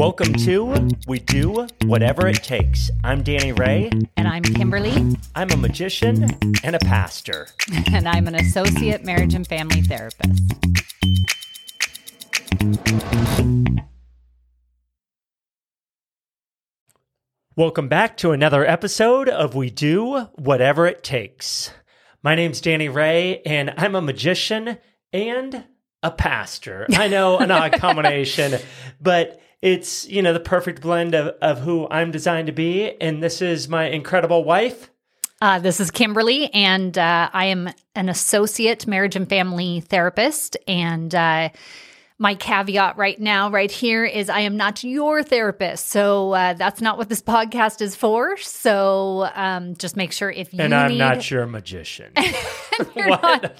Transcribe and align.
Welcome 0.00 0.32
to 0.32 0.88
We 1.06 1.18
Do 1.18 1.66
Whatever 1.84 2.26
It 2.26 2.42
Takes. 2.42 2.90
I'm 3.04 3.22
Danny 3.22 3.52
Ray. 3.52 3.90
And 4.16 4.26
I'm 4.26 4.42
Kimberly. 4.42 5.14
I'm 5.34 5.50
a 5.50 5.58
magician 5.58 6.24
and 6.64 6.74
a 6.74 6.78
pastor. 6.78 7.48
and 7.92 8.08
I'm 8.08 8.26
an 8.26 8.34
associate 8.34 9.04
marriage 9.04 9.34
and 9.34 9.46
family 9.46 9.82
therapist. 9.82 10.40
Welcome 17.54 17.88
back 17.88 18.16
to 18.16 18.30
another 18.30 18.64
episode 18.64 19.28
of 19.28 19.54
We 19.54 19.68
Do 19.68 20.20
Whatever 20.36 20.86
It 20.86 21.04
Takes. 21.04 21.74
My 22.22 22.34
name's 22.34 22.62
Danny 22.62 22.88
Ray, 22.88 23.42
and 23.44 23.74
I'm 23.76 23.94
a 23.94 24.00
magician 24.00 24.78
and 25.12 25.64
a 26.02 26.10
pastor. 26.10 26.86
I 26.94 27.08
know 27.08 27.36
an 27.36 27.50
odd 27.50 27.72
combination, 27.78 28.58
but 28.98 29.38
it's, 29.62 30.08
you 30.08 30.22
know, 30.22 30.32
the 30.32 30.40
perfect 30.40 30.80
blend 30.80 31.14
of, 31.14 31.34
of 31.42 31.60
who 31.60 31.86
I'm 31.90 32.10
designed 32.10 32.46
to 32.46 32.52
be. 32.52 33.00
And 33.00 33.22
this 33.22 33.42
is 33.42 33.68
my 33.68 33.86
incredible 33.86 34.44
wife. 34.44 34.90
Uh, 35.42 35.58
this 35.58 35.80
is 35.80 35.90
Kimberly, 35.90 36.52
and 36.52 36.98
uh, 36.98 37.30
I 37.32 37.46
am 37.46 37.70
an 37.94 38.10
associate 38.10 38.86
marriage 38.86 39.16
and 39.16 39.26
family 39.26 39.80
therapist. 39.80 40.56
And 40.68 41.14
uh, 41.14 41.48
my 42.20 42.34
caveat 42.34 42.98
right 42.98 43.18
now, 43.18 43.50
right 43.50 43.70
here, 43.70 44.04
is 44.04 44.28
I 44.28 44.40
am 44.40 44.58
not 44.58 44.84
your 44.84 45.22
therapist. 45.22 45.88
So 45.88 46.32
uh, 46.32 46.52
that's 46.52 46.82
not 46.82 46.98
what 46.98 47.08
this 47.08 47.22
podcast 47.30 47.80
is 47.80 47.96
for. 47.96 48.36
So 48.36 49.26
um, 49.34 49.74
just 49.74 49.96
make 49.96 50.12
sure 50.12 50.30
if 50.30 50.52
you 50.52 50.60
and 50.60 50.74
I'm 50.74 50.90
need... 50.90 50.98
not 50.98 51.30
your 51.30 51.46
magician. 51.46 52.12
not... 52.96 53.52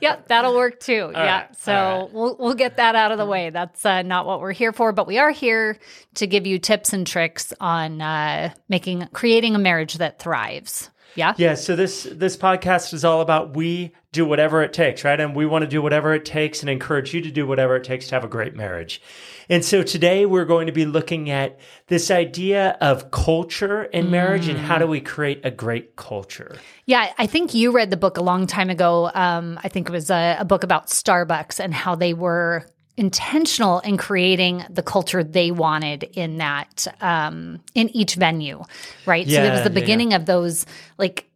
yep, 0.00 0.28
that'll 0.28 0.54
work 0.54 0.80
too. 0.80 1.02
All 1.02 1.12
yeah, 1.12 1.42
right, 1.42 1.56
so 1.58 1.72
right. 1.74 2.12
we'll 2.12 2.36
we'll 2.38 2.54
get 2.54 2.78
that 2.78 2.96
out 2.96 3.12
of 3.12 3.18
the 3.18 3.26
way. 3.26 3.50
That's 3.50 3.84
uh, 3.84 4.00
not 4.00 4.24
what 4.24 4.40
we're 4.40 4.52
here 4.52 4.72
for, 4.72 4.92
but 4.92 5.06
we 5.06 5.18
are 5.18 5.30
here 5.30 5.78
to 6.14 6.26
give 6.26 6.46
you 6.46 6.58
tips 6.58 6.94
and 6.94 7.06
tricks 7.06 7.52
on 7.60 8.00
uh, 8.00 8.54
making 8.70 9.08
creating 9.12 9.54
a 9.54 9.58
marriage 9.58 9.94
that 9.98 10.18
thrives. 10.18 10.90
Yeah. 11.16 11.34
Yeah. 11.36 11.54
So 11.54 11.74
this 11.74 12.06
this 12.10 12.36
podcast 12.36 12.94
is 12.94 13.04
all 13.04 13.20
about 13.20 13.56
we 13.56 13.92
do 14.12 14.24
whatever 14.24 14.62
it 14.62 14.72
takes, 14.72 15.04
right? 15.04 15.18
And 15.18 15.34
we 15.34 15.44
want 15.44 15.62
to 15.62 15.68
do 15.68 15.82
whatever 15.82 16.14
it 16.14 16.24
takes 16.24 16.60
and 16.60 16.70
encourage 16.70 17.12
you 17.12 17.20
to 17.20 17.30
do 17.30 17.46
whatever 17.46 17.76
it 17.76 17.84
takes 17.84 18.08
to 18.08 18.14
have 18.14 18.24
a 18.24 18.28
great 18.28 18.54
marriage. 18.54 19.02
And 19.48 19.64
so 19.64 19.82
today 19.82 20.26
we're 20.26 20.44
going 20.44 20.66
to 20.66 20.72
be 20.72 20.86
looking 20.86 21.30
at 21.30 21.58
this 21.88 22.10
idea 22.10 22.76
of 22.80 23.10
culture 23.10 23.84
in 23.84 24.10
marriage 24.10 24.48
and 24.48 24.58
how 24.58 24.78
do 24.78 24.86
we 24.86 25.00
create 25.00 25.40
a 25.44 25.50
great 25.50 25.96
culture. 25.96 26.56
Yeah, 26.86 27.12
I 27.18 27.26
think 27.26 27.54
you 27.54 27.72
read 27.72 27.90
the 27.90 27.96
book 27.96 28.16
a 28.16 28.22
long 28.22 28.46
time 28.46 28.70
ago. 28.70 29.10
Um, 29.14 29.60
I 29.62 29.68
think 29.68 29.88
it 29.88 29.92
was 29.92 30.10
a, 30.10 30.38
a 30.40 30.44
book 30.44 30.64
about 30.64 30.86
Starbucks 30.86 31.60
and 31.60 31.72
how 31.74 31.94
they 31.94 32.14
were 32.14 32.66
intentional 32.96 33.80
in 33.80 33.96
creating 33.96 34.64
the 34.70 34.82
culture 34.82 35.22
they 35.22 35.50
wanted 35.50 36.04
in 36.14 36.38
that 36.38 36.86
um, 37.00 37.60
in 37.74 37.88
each 37.90 38.14
venue, 38.14 38.62
right? 39.04 39.28
so 39.28 39.42
it 39.42 39.50
was 39.50 39.58
Yeah, 39.60 39.68
the 39.68 39.70
yeah, 39.70 39.80
beginning 39.80 40.14
of 40.14 40.26
those 40.26 40.66
like, 40.98 41.28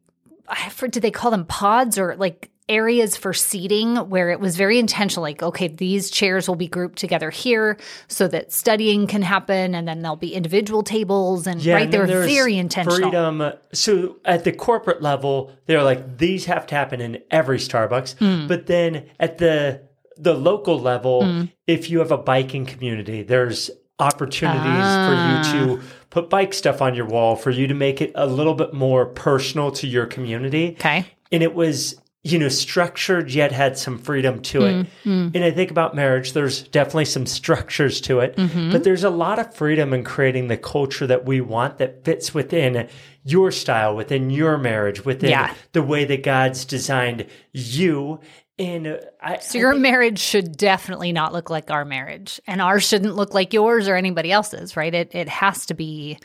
I 0.48 0.68
for, 0.70 0.88
did 0.88 1.02
they 1.02 1.10
call 1.10 1.30
them 1.30 1.44
pods 1.44 1.98
or 1.98 2.16
like 2.16 2.50
areas 2.68 3.16
for 3.16 3.32
seating 3.32 3.96
where 3.96 4.30
it 4.30 4.38
was 4.38 4.56
very 4.56 4.78
intentional 4.78 5.22
like 5.22 5.42
okay 5.42 5.66
these 5.66 6.08
chairs 6.08 6.46
will 6.46 6.54
be 6.54 6.68
grouped 6.68 6.96
together 7.00 7.28
here 7.28 7.76
so 8.06 8.28
that 8.28 8.52
studying 8.52 9.08
can 9.08 9.22
happen 9.22 9.74
and 9.74 9.88
then 9.88 10.02
there'll 10.02 10.14
be 10.14 10.32
individual 10.32 10.84
tables 10.84 11.48
and 11.48 11.66
right 11.66 11.82
and 11.82 11.92
they 11.92 11.98
were 11.98 12.06
very 12.06 12.56
intentional 12.56 13.10
Freedom. 13.10 13.52
So 13.72 14.18
at 14.24 14.44
the 14.44 14.52
corporate 14.52 15.02
level, 15.02 15.52
they're 15.66 15.82
like 15.82 16.18
these 16.18 16.44
have 16.44 16.64
to 16.68 16.76
happen 16.76 17.00
in 17.00 17.20
every 17.32 17.58
Starbucks. 17.58 18.16
Hmm. 18.18 18.46
But 18.46 18.66
then 18.66 19.06
at 19.18 19.38
the 19.38 19.82
the 20.22 20.34
local 20.34 20.78
level, 20.78 21.24
Hmm. 21.24 21.44
if 21.66 21.88
you 21.90 21.98
have 22.00 22.10
a 22.12 22.18
biking 22.18 22.66
community, 22.66 23.22
there's 23.22 23.70
opportunities 23.98 24.62
Ah. 24.64 25.06
for 25.06 25.58
you 25.58 25.66
to 25.76 25.82
put 26.10 26.30
bike 26.30 26.54
stuff 26.54 26.80
on 26.82 26.94
your 26.94 27.06
wall, 27.06 27.36
for 27.36 27.50
you 27.50 27.66
to 27.66 27.74
make 27.74 28.00
it 28.00 28.12
a 28.14 28.26
little 28.26 28.54
bit 28.54 28.72
more 28.72 29.06
personal 29.06 29.70
to 29.72 29.86
your 29.86 30.06
community. 30.06 30.76
okay 30.80 31.04
And 31.32 31.42
it 31.42 31.54
was 31.54 31.96
you 32.22 32.38
know 32.38 32.48
structured 32.48 33.30
yet 33.30 33.50
had 33.50 33.78
some 33.78 33.96
freedom 33.98 34.40
to 34.42 34.66
it 34.66 34.86
Mm, 35.06 35.34
and 35.34 35.42
i 35.42 35.50
think 35.50 35.70
about 35.70 35.94
marriage 35.96 36.34
there's 36.34 36.64
definitely 36.64 37.06
some 37.06 37.24
structures 37.24 37.98
to 38.02 38.20
it 38.20 38.36
Mm-hmm. 38.36 38.72
but 38.72 38.84
there's 38.84 39.04
a 39.04 39.08
lot 39.10 39.38
of 39.38 39.54
freedom 39.54 39.94
in 39.94 40.04
creating 40.04 40.48
the 40.48 40.58
culture 40.58 41.06
that 41.06 41.24
we 41.24 41.40
want 41.40 41.78
that 41.78 42.04
fits 42.04 42.34
within 42.34 42.88
your 43.24 43.50
style 43.50 43.96
within 43.96 44.28
your 44.28 44.58
marriage 44.58 45.02
within 45.06 45.30
Yeah. 45.30 45.54
the 45.72 45.82
way 45.82 46.04
that 46.04 46.22
god's 46.22 46.66
designed 46.66 47.24
you 47.54 48.20
and 48.60 48.86
uh, 48.86 48.98
I, 49.20 49.38
So 49.38 49.58
your 49.58 49.74
marriage 49.74 50.18
should 50.20 50.56
definitely 50.56 51.10
not 51.12 51.32
look 51.32 51.50
like 51.50 51.70
our 51.70 51.84
marriage, 51.84 52.40
and 52.46 52.60
ours 52.60 52.84
shouldn't 52.86 53.16
look 53.16 53.34
like 53.34 53.52
yours 53.52 53.88
or 53.88 53.96
anybody 53.96 54.30
else's, 54.30 54.76
right? 54.76 54.94
It 54.94 55.14
it 55.14 55.28
has 55.28 55.66
to 55.66 55.74
be 55.74 56.18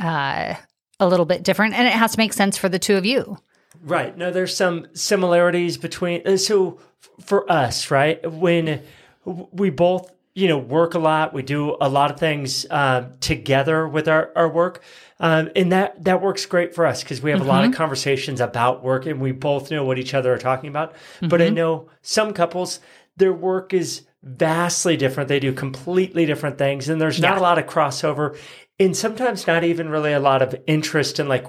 uh, 0.00 0.54
a 1.00 1.06
little 1.06 1.24
bit 1.26 1.42
different, 1.42 1.74
and 1.74 1.86
it 1.86 1.94
has 1.94 2.12
to 2.12 2.18
make 2.18 2.32
sense 2.32 2.58
for 2.58 2.68
the 2.68 2.78
two 2.78 2.96
of 2.96 3.06
you. 3.06 3.38
Right. 3.82 4.16
No, 4.16 4.30
there's 4.30 4.56
some 4.56 4.86
similarities 4.94 5.76
between. 5.78 6.26
uh, 6.26 6.36
So 6.36 6.78
f- 7.18 7.26
for 7.26 7.50
us, 7.50 7.90
right, 7.90 8.18
when 8.30 8.82
we 9.24 9.70
both, 9.70 10.10
you 10.36 10.48
know, 10.48 10.58
work 10.58 10.92
a 10.92 10.98
lot, 10.98 11.32
we 11.32 11.42
do 11.42 11.78
a 11.80 11.88
lot 11.88 12.10
of 12.10 12.20
things 12.20 12.66
um, 12.68 13.14
together 13.20 13.88
with 13.88 14.06
our, 14.06 14.30
our 14.36 14.50
work. 14.50 14.82
Um, 15.18 15.48
and 15.56 15.72
that, 15.72 16.04
that 16.04 16.20
works 16.20 16.44
great 16.44 16.74
for 16.74 16.84
us 16.84 17.02
because 17.02 17.22
we 17.22 17.30
have 17.30 17.40
a 17.40 17.44
lot 17.44 17.64
of 17.64 17.72
conversations 17.72 18.38
about 18.38 18.84
work 18.84 19.06
and 19.06 19.18
we 19.18 19.32
both 19.32 19.70
know 19.70 19.82
what 19.82 19.98
each 19.98 20.12
other 20.12 20.34
are 20.34 20.38
talking 20.38 20.68
about. 20.68 20.94
But 21.22 21.40
I 21.40 21.48
know 21.48 21.88
some 22.02 22.34
couples, 22.34 22.80
their 23.16 23.32
work 23.32 23.72
is 23.72 24.02
vastly 24.22 24.98
different. 24.98 25.30
They 25.30 25.40
do 25.40 25.54
completely 25.54 26.26
different 26.26 26.58
things 26.58 26.90
and 26.90 27.00
there's 27.00 27.18
not 27.18 27.36
Yeah. 27.36 27.40
a 27.40 27.40
lot 27.40 27.58
of 27.58 27.64
crossover 27.64 28.36
and 28.78 28.94
sometimes 28.94 29.46
not 29.46 29.64
even 29.64 29.88
really 29.88 30.12
a 30.12 30.20
lot 30.20 30.42
of 30.42 30.54
interest 30.66 31.18
in 31.18 31.28
like 31.28 31.46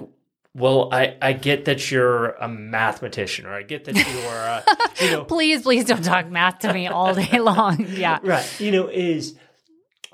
well, 0.58 0.88
I, 0.92 1.16
I 1.22 1.32
get 1.32 1.66
that 1.66 1.90
you're 1.90 2.30
a 2.32 2.48
mathematician, 2.48 3.46
or 3.46 3.52
I 3.54 3.62
get 3.62 3.84
that 3.84 3.96
you 3.96 4.28
are, 4.28 4.48
uh, 4.48 4.62
you 5.00 5.10
know, 5.12 5.24
Please, 5.24 5.62
please 5.62 5.84
don't 5.84 6.04
talk 6.04 6.28
math 6.28 6.60
to 6.60 6.72
me 6.72 6.86
all 6.88 7.14
day 7.14 7.38
long. 7.40 7.86
Yeah. 7.90 8.18
right, 8.22 8.60
you 8.60 8.70
know, 8.70 8.88
is 8.88 9.36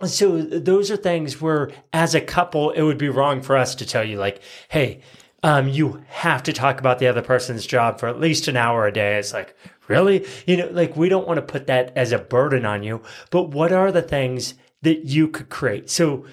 so 0.04 0.42
those 0.42 0.90
are 0.90 0.96
things 0.96 1.40
where, 1.40 1.70
as 1.92 2.14
a 2.14 2.20
couple, 2.20 2.70
it 2.70 2.82
would 2.82 2.98
be 2.98 3.08
wrong 3.08 3.42
for 3.42 3.56
us 3.56 3.74
to 3.76 3.86
tell 3.86 4.04
you, 4.04 4.18
like, 4.18 4.42
hey, 4.68 5.00
um, 5.42 5.68
you 5.68 6.02
have 6.08 6.42
to 6.44 6.52
talk 6.52 6.80
about 6.80 6.98
the 6.98 7.06
other 7.06 7.22
person's 7.22 7.66
job 7.66 8.00
for 8.00 8.08
at 8.08 8.20
least 8.20 8.48
an 8.48 8.56
hour 8.56 8.86
a 8.86 8.92
day. 8.92 9.18
It's 9.18 9.32
like, 9.32 9.56
really? 9.88 10.26
You 10.46 10.56
know, 10.56 10.68
like, 10.70 10.96
we 10.96 11.08
don't 11.08 11.26
want 11.26 11.36
to 11.36 11.42
put 11.42 11.66
that 11.68 11.92
as 11.96 12.12
a 12.12 12.18
burden 12.18 12.64
on 12.66 12.82
you, 12.82 13.02
but 13.30 13.50
what 13.50 13.72
are 13.72 13.92
the 13.92 14.02
things 14.02 14.54
that 14.82 15.04
you 15.04 15.28
could 15.28 15.48
create? 15.48 15.90
So, 15.90 16.26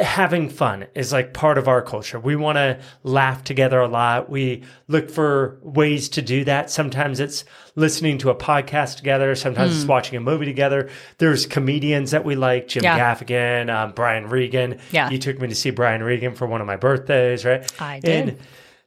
having 0.00 0.48
fun 0.48 0.86
is 0.94 1.12
like 1.12 1.34
part 1.34 1.58
of 1.58 1.68
our 1.68 1.82
culture. 1.82 2.18
We 2.18 2.34
want 2.34 2.56
to 2.56 2.80
laugh 3.02 3.44
together 3.44 3.80
a 3.80 3.88
lot. 3.88 4.30
We 4.30 4.64
look 4.88 5.10
for 5.10 5.58
ways 5.62 6.08
to 6.10 6.22
do 6.22 6.44
that. 6.44 6.70
Sometimes 6.70 7.20
it's 7.20 7.44
listening 7.76 8.18
to 8.18 8.30
a 8.30 8.34
podcast 8.34 8.96
together. 8.96 9.34
Sometimes 9.34 9.76
it's 9.76 9.84
watching 9.86 10.16
a 10.16 10.20
movie 10.20 10.46
together. 10.46 10.88
There's 11.18 11.46
comedians 11.46 12.12
that 12.12 12.24
we 12.24 12.34
like, 12.34 12.68
Jim 12.68 12.82
Yeah. 12.82 12.98
Gaffigan, 12.98 13.72
um, 13.72 13.92
Brian 13.92 14.28
Regan. 14.28 14.78
Yeah. 14.90 15.10
You 15.10 15.18
took 15.18 15.38
me 15.38 15.48
to 15.48 15.54
see 15.54 15.70
Brian 15.70 16.02
Regan 16.02 16.34
for 16.34 16.46
one 16.46 16.60
of 16.60 16.66
my 16.66 16.76
birthdays, 16.76 17.44
right? 17.44 17.70
I 17.80 18.00
did. 18.00 18.28
And 18.28 18.38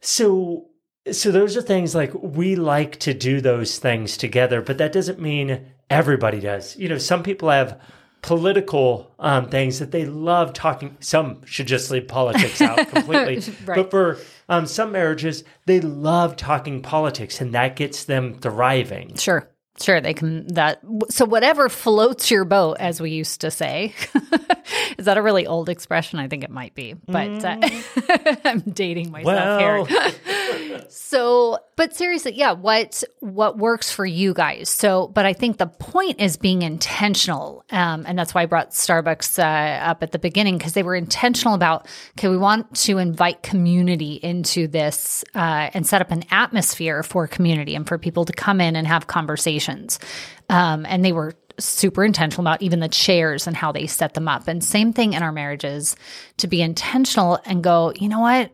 so 0.01 0.67
so 1.11 1.31
those 1.31 1.57
are 1.57 1.61
things 1.61 1.93
like 1.93 2.13
we 2.13 2.55
like 2.55 2.97
to 2.99 3.13
do 3.13 3.41
those 3.41 3.77
things 3.77 4.15
together, 4.15 4.61
but 4.61 4.77
that 4.77 4.93
doesn't 4.93 5.19
mean 5.19 5.65
everybody 5.89 6.39
does. 6.39 6.77
You 6.77 6.87
know, 6.87 6.97
some 6.97 7.23
people 7.23 7.49
have 7.49 7.79
political 8.23 9.11
um, 9.19 9.49
things 9.49 9.77
that 9.77 9.91
they 9.91 10.05
love 10.05 10.53
talking. 10.53 10.97
Some 10.99 11.45
should 11.45 11.67
just 11.67 11.91
leave 11.91 12.07
politics 12.07 12.59
out 12.61 12.89
completely. 12.89 13.53
Right. 13.65 13.75
But 13.75 13.91
for 13.91 14.17
um, 14.49 14.65
some 14.65 14.91
marriages, 14.91 15.43
they 15.67 15.79
love 15.79 16.35
talking 16.35 16.81
politics, 16.81 17.39
and 17.39 17.53
that 17.53 17.75
gets 17.75 18.05
them 18.05 18.39
thriving. 18.39 19.15
Sure. 19.17 19.47
Sure, 19.81 19.99
they 19.99 20.13
can 20.13 20.45
that 20.53 20.81
so 21.09 21.25
whatever 21.25 21.67
floats 21.67 22.29
your 22.29 22.45
boat 22.45 22.77
as 22.79 23.01
we 23.01 23.09
used 23.09 23.41
to 23.41 23.49
say. 23.49 23.93
Is 24.97 25.05
that 25.05 25.17
a 25.17 25.21
really 25.21 25.47
old 25.47 25.67
expression? 25.67 26.19
I 26.19 26.27
think 26.27 26.43
it 26.43 26.51
might 26.51 26.75
be. 26.75 26.93
But 26.93 27.43
uh, 27.43 27.57
I'm 28.45 28.59
dating 28.61 29.11
myself 29.11 29.61
Well, 29.61 29.85
here. 29.85 30.11
So, 30.89 31.59
but 31.75 31.95
seriously, 31.95 32.33
yeah, 32.35 32.51
what 32.51 33.03
what 33.19 33.57
works 33.57 33.91
for 33.91 34.05
you 34.05 34.33
guys? 34.33 34.69
So, 34.69 35.07
but 35.07 35.25
I 35.25 35.33
think 35.33 35.57
the 35.57 35.67
point 35.67 36.19
is 36.19 36.37
being 36.37 36.61
intentional, 36.61 37.63
um, 37.71 38.05
and 38.07 38.17
that's 38.17 38.33
why 38.33 38.43
I 38.43 38.45
brought 38.45 38.71
Starbucks 38.71 39.39
uh, 39.39 39.83
up 39.85 40.03
at 40.03 40.11
the 40.11 40.19
beginning 40.19 40.57
because 40.57 40.73
they 40.73 40.83
were 40.83 40.95
intentional 40.95 41.53
about 41.55 41.87
okay, 42.17 42.27
we 42.27 42.37
want 42.37 42.75
to 42.77 42.97
invite 42.97 43.43
community 43.43 44.19
into 44.21 44.67
this 44.67 45.23
uh, 45.35 45.69
and 45.73 45.85
set 45.85 46.01
up 46.01 46.11
an 46.11 46.23
atmosphere 46.31 47.01
for 47.01 47.27
community 47.27 47.75
and 47.75 47.87
for 47.87 47.97
people 47.97 48.25
to 48.25 48.33
come 48.33 48.59
in 48.61 48.75
and 48.75 48.85
have 48.87 49.07
conversations, 49.07 49.63
um, 50.49 50.85
and 50.85 51.03
they 51.03 51.11
were 51.11 51.33
super 51.59 52.03
intentional 52.03 52.41
about 52.41 52.61
even 52.61 52.79
the 52.79 52.87
chairs 52.87 53.47
and 53.47 53.55
how 53.55 53.71
they 53.71 53.87
set 53.87 54.13
them 54.13 54.27
up. 54.27 54.47
And 54.47 54.63
same 54.63 54.93
thing 54.93 55.13
in 55.13 55.23
our 55.23 55.31
marriages 55.31 55.95
to 56.37 56.47
be 56.47 56.61
intentional 56.61 57.39
and 57.45 57.63
go, 57.63 57.93
you 57.95 58.09
know 58.09 58.19
what? 58.19 58.51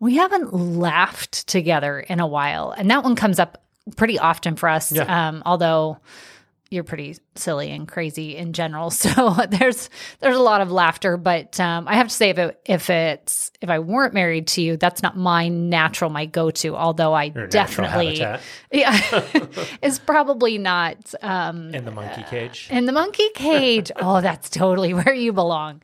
We 0.00 0.16
haven't 0.16 0.52
laughed 0.52 1.46
together 1.46 2.00
in 2.00 2.20
a 2.20 2.26
while. 2.26 2.72
And 2.76 2.90
that 2.90 3.04
one 3.04 3.16
comes 3.16 3.38
up 3.38 3.62
pretty 3.96 4.18
often 4.18 4.56
for 4.56 4.68
us. 4.68 4.92
Yeah. 4.92 5.28
Um, 5.28 5.42
although 5.46 5.98
you're 6.72 6.84
pretty 6.84 7.16
silly 7.34 7.70
and 7.70 7.86
crazy 7.86 8.36
in 8.36 8.52
general. 8.52 8.90
So 9.02 9.34
there's 9.48 9.90
there's 10.20 10.36
a 10.36 10.40
lot 10.42 10.60
of 10.60 10.70
laughter, 10.70 11.16
but 11.16 11.58
um, 11.58 11.88
I 11.88 11.96
have 11.96 12.08
to 12.08 12.14
say 12.14 12.30
if 12.30 12.38
it, 12.38 12.60
if 12.64 12.88
it's 12.88 13.50
if 13.60 13.68
I 13.68 13.80
weren't 13.80 14.14
married 14.14 14.46
to 14.48 14.62
you, 14.62 14.76
that's 14.76 15.02
not 15.02 15.16
my 15.16 15.48
natural 15.48 16.08
my 16.08 16.24
go 16.26 16.50
to. 16.50 16.76
Although 16.76 17.12
I 17.12 17.24
Your 17.24 17.48
definitely 17.48 18.18
yeah, 18.72 19.00
it's 19.82 19.98
probably 19.98 20.56
not 20.58 21.14
um, 21.20 21.74
in 21.74 21.84
the 21.84 21.90
monkey 21.90 22.24
cage. 22.30 22.68
in 22.70 22.86
the 22.86 22.92
monkey 22.92 23.28
cage. 23.34 23.90
oh, 23.96 24.20
that's 24.20 24.48
totally 24.48 24.94
where 24.94 25.12
you 25.14 25.32
belong. 25.32 25.82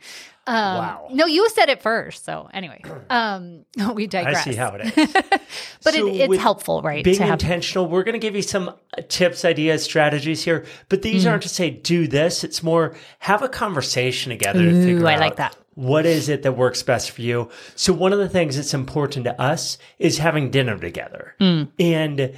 Um, 0.49 0.77
Wow. 0.79 1.09
No, 1.12 1.27
you 1.27 1.49
said 1.50 1.69
it 1.69 1.83
first. 1.83 2.25
So 2.25 2.49
anyway, 2.55 2.83
um, 3.11 3.65
we 3.95 4.05
I 4.05 4.06
digress. 4.06 4.45
see 4.45 4.55
how 4.55 4.75
it 4.75 4.87
is. 4.87 5.12
but 5.85 5.95
So 5.95 6.06
it, 6.09 6.31
it's 6.31 6.37
helpful, 6.43 6.83
right? 6.83 7.05
Being 7.05 7.19
to 7.19 7.25
have 7.25 7.33
intentional, 7.35 7.87
we're 7.87 8.03
going 8.05 8.15
to 8.15 8.19
give 8.19 8.35
you 8.35 8.43
some 8.43 8.69
uh, 8.71 9.03
tips, 9.09 9.45
ideas, 9.45 9.83
strategies 9.83 10.43
here, 10.43 10.65
but 10.89 11.03
these 11.03 11.25
Mm. 11.25 11.31
aren't 11.31 11.43
to 11.43 11.49
say 11.49 11.71
do 11.71 12.06
this. 12.09 12.45
It's 12.45 12.62
more 12.62 12.95
have 13.21 13.43
a 13.43 13.49
conversation 13.49 14.31
together 14.31 14.61
to 14.65 14.71
Ooh, 14.71 14.85
figure 14.85 15.06
I 15.06 15.15
out 15.15 15.21
like 15.21 15.37
that. 15.37 15.56
what 15.75 16.06
is 16.06 16.29
it 16.29 16.43
that 16.43 16.53
works 16.53 16.83
best 16.83 17.11
for 17.11 17.23
you. 17.23 17.49
So 17.77 17.93
one 17.93 18.12
of 18.12 18.19
the 18.19 18.29
things 18.29 18.56
that's 18.56 18.75
important 18.75 19.25
to 19.27 19.41
us 19.41 19.79
is 19.99 20.19
having 20.19 20.51
dinner 20.51 20.79
together, 20.79 21.35
Mm. 21.41 21.69
and 21.79 22.33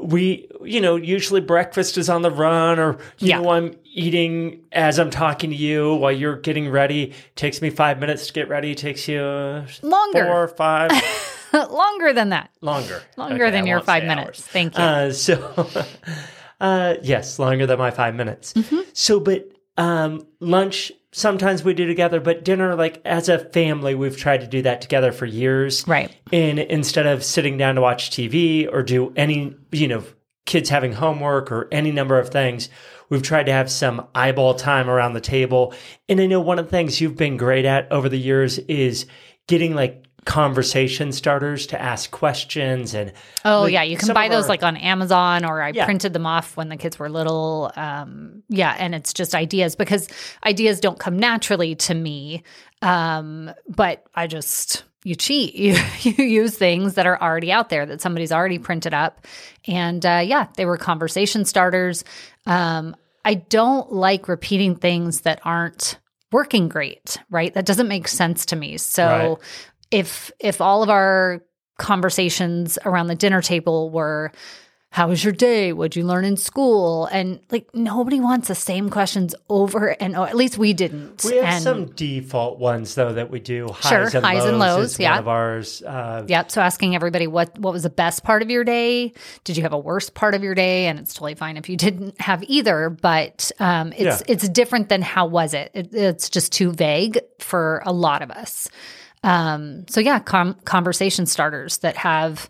we, 0.00 0.48
you 0.62 0.80
know, 0.80 0.96
usually 0.96 1.40
breakfast 1.40 1.96
is 1.98 2.08
on 2.08 2.22
the 2.22 2.30
run, 2.30 2.78
or 2.78 2.98
you 3.18 3.28
Yeah. 3.28 3.40
know, 3.40 3.50
I'm 3.50 3.76
eating 3.84 4.62
as 4.72 4.98
I'm 4.98 5.10
talking 5.10 5.50
to 5.50 5.56
you 5.56 5.94
while 5.94 6.10
you're 6.12 6.36
getting 6.36 6.68
ready. 6.68 7.12
takes 7.36 7.62
me 7.62 7.70
five 7.70 8.00
minutes 8.00 8.26
to 8.26 8.32
get 8.32 8.48
ready. 8.48 8.74
takes 8.74 9.06
you 9.08 9.22
Longer. 9.82 10.24
four, 10.26 10.48
five. 10.48 10.90
longer 11.70 12.12
than 12.12 12.30
that. 12.30 12.50
Longer. 12.60 13.02
Longer 13.16 13.44
Okay, 13.44 13.50
than 13.52 13.64
I 13.64 13.68
your 13.68 13.80
five 13.82 14.02
minutes. 14.04 14.40
hours. 14.40 14.40
Thank 14.40 14.76
you. 14.76 14.82
Uh, 14.82 15.12
so, 15.12 15.68
uh, 16.60 16.94
yes, 17.02 17.38
longer 17.38 17.66
than 17.66 17.78
my 17.78 17.90
five 17.92 18.14
minutes. 18.14 18.52
Mm-hmm. 18.54 18.80
So, 18.92 19.20
but 19.20 19.48
um, 19.76 20.26
lunch 20.40 20.90
sometimes 21.14 21.62
we 21.62 21.74
do 21.74 21.86
together, 21.86 22.18
but 22.18 22.44
dinner, 22.44 22.74
like 22.74 23.00
as 23.04 23.28
a 23.28 23.38
family, 23.38 23.94
we've 23.94 24.16
tried 24.16 24.40
to 24.40 24.46
do 24.48 24.62
that 24.62 24.80
together 24.80 25.12
for 25.12 25.26
years. 25.26 25.86
Right. 25.86 26.14
And 26.32 26.58
instead 26.58 27.06
of 27.06 27.24
sitting 27.24 27.56
down 27.56 27.76
to 27.76 27.80
watch 27.80 28.10
TV 28.10 28.68
or 28.70 28.82
do 28.82 29.12
any, 29.14 29.54
you 29.70 29.86
know, 29.86 30.02
kids 30.44 30.68
having 30.68 30.92
homework 30.92 31.52
or 31.52 31.68
any 31.70 31.92
number 31.92 32.18
of 32.18 32.30
things, 32.30 32.68
we've 33.08 33.22
tried 33.22 33.46
to 33.46 33.52
have 33.52 33.70
some 33.70 34.08
eyeball 34.14 34.54
time 34.54 34.90
around 34.90 35.12
the 35.12 35.20
table. 35.20 35.72
And 36.08 36.20
I 36.20 36.26
know 36.26 36.40
one 36.40 36.58
of 36.58 36.66
the 36.66 36.70
things 36.70 37.00
you've 37.00 37.16
been 37.16 37.36
great 37.36 37.64
at 37.64 37.90
over 37.92 38.08
the 38.08 38.18
years 38.18 38.58
is 38.58 39.06
getting 39.46 39.74
like 39.74 40.04
conversation 40.24 41.12
starters 41.12 41.66
to 41.68 41.80
ask 41.80 42.10
questions 42.10 42.94
and 42.94 43.12
Oh 43.44 43.62
like, 43.62 43.72
yeah, 43.72 43.82
you 43.82 43.96
can 43.96 44.12
buy 44.14 44.28
those 44.28 44.44
our- 44.44 44.48
like 44.48 44.62
on 44.62 44.76
Amazon 44.76 45.44
or 45.44 45.60
I 45.62 45.70
Yeah. 45.70 45.84
printed 45.84 46.12
them 46.12 46.26
off 46.26 46.56
when 46.56 46.68
the 46.68 46.76
kids 46.76 46.98
were 46.98 47.08
little. 47.08 47.70
Um, 47.76 48.42
yeah, 48.48 48.74
and 48.78 48.94
it's 48.94 49.12
just 49.12 49.34
ideas 49.34 49.76
because 49.76 50.08
ideas 50.44 50.80
don't 50.80 50.98
come 50.98 51.18
naturally 51.18 51.74
to 51.76 51.94
me. 51.94 52.42
Um, 52.82 53.50
but 53.68 54.04
I 54.14 54.26
just 54.26 54.84
you 55.04 55.14
cheat. 55.14 55.54
You 55.64 55.76
you 56.00 56.24
use 56.24 56.56
things 56.56 56.94
that 56.94 57.06
are 57.06 57.20
already 57.20 57.52
out 57.52 57.68
there 57.68 57.84
that 57.86 58.00
somebody's 58.00 58.32
already 58.32 58.58
printed 58.58 58.94
up. 58.94 59.26
And 59.66 60.04
uh, 60.04 60.22
yeah, 60.24 60.48
they 60.56 60.64
were 60.64 60.76
conversation 60.76 61.44
starters. 61.44 62.04
Um, 62.46 62.96
I 63.24 63.34
don't 63.34 63.92
like 63.92 64.28
repeating 64.28 64.76
things 64.76 65.22
that 65.22 65.40
aren't 65.44 65.98
working 66.32 66.68
great, 66.68 67.16
right? 67.30 67.54
That 67.54 67.64
doesn't 67.64 67.86
make 67.88 68.08
sense 68.08 68.46
to 68.46 68.56
me. 68.56 68.76
So. 68.78 69.38
If 69.90 70.30
if 70.40 70.60
all 70.60 70.82
of 70.82 70.90
our 70.90 71.42
conversations 71.78 72.78
around 72.84 73.08
the 73.08 73.14
dinner 73.14 73.42
table 73.42 73.90
were 73.90 74.30
how 74.90 75.08
was 75.08 75.24
your 75.24 75.32
day 75.32 75.72
what'd 75.72 75.96
you 75.96 76.04
learn 76.04 76.24
in 76.24 76.36
school 76.36 77.06
and 77.06 77.40
like 77.50 77.66
nobody 77.74 78.20
wants 78.20 78.46
the 78.46 78.54
same 78.54 78.88
questions 78.90 79.34
over 79.48 79.88
and 79.88 80.14
over. 80.14 80.28
at 80.28 80.36
least 80.36 80.56
we 80.56 80.72
didn't 80.72 81.24
we 81.24 81.34
have 81.34 81.44
and 81.46 81.62
some 81.64 81.86
default 81.96 82.60
ones 82.60 82.94
though 82.94 83.12
that 83.12 83.28
we 83.28 83.40
do 83.40 83.66
highs 83.72 84.12
Sure, 84.12 84.18
and 84.18 84.24
highs 84.24 84.38
lows, 84.44 84.48
and 84.48 84.58
lows, 84.60 84.92
is 84.92 85.00
yeah. 85.00 85.10
one 85.10 85.18
of 85.18 85.26
ours 85.28 85.82
uh, 85.82 86.24
Yep. 86.28 86.52
So 86.52 86.60
asking 86.60 86.94
everybody 86.94 87.26
what 87.26 87.58
what 87.58 87.72
was 87.72 87.82
the 87.82 87.90
best 87.90 88.22
part 88.22 88.40
of 88.42 88.50
your 88.50 88.62
day? 88.62 89.12
Did 89.42 89.56
you 89.56 89.64
have 89.64 89.72
a 89.72 89.78
worst 89.78 90.14
part 90.14 90.34
of 90.34 90.44
your 90.44 90.54
day? 90.54 90.86
And 90.86 91.00
it's 91.00 91.12
totally 91.12 91.34
fine 91.34 91.56
if 91.56 91.68
you 91.68 91.76
didn't 91.76 92.20
have 92.20 92.44
either. 92.44 92.88
But 92.88 93.50
um, 93.58 93.92
it's 93.94 94.20
Yeah. 94.20 94.32
it's 94.32 94.48
different 94.48 94.90
than 94.90 95.02
how 95.02 95.26
was 95.26 95.54
it? 95.54 95.72
it? 95.74 95.92
It's 95.92 96.30
just 96.30 96.52
too 96.52 96.70
vague 96.70 97.18
for 97.40 97.82
a 97.84 97.92
lot 97.92 98.22
of 98.22 98.30
us. 98.30 98.68
Um, 99.24 99.86
so 99.88 100.00
yeah, 100.00 100.20
com- 100.20 100.54
conversation 100.64 101.26
starters 101.26 101.78
that 101.78 101.96
have. 101.96 102.48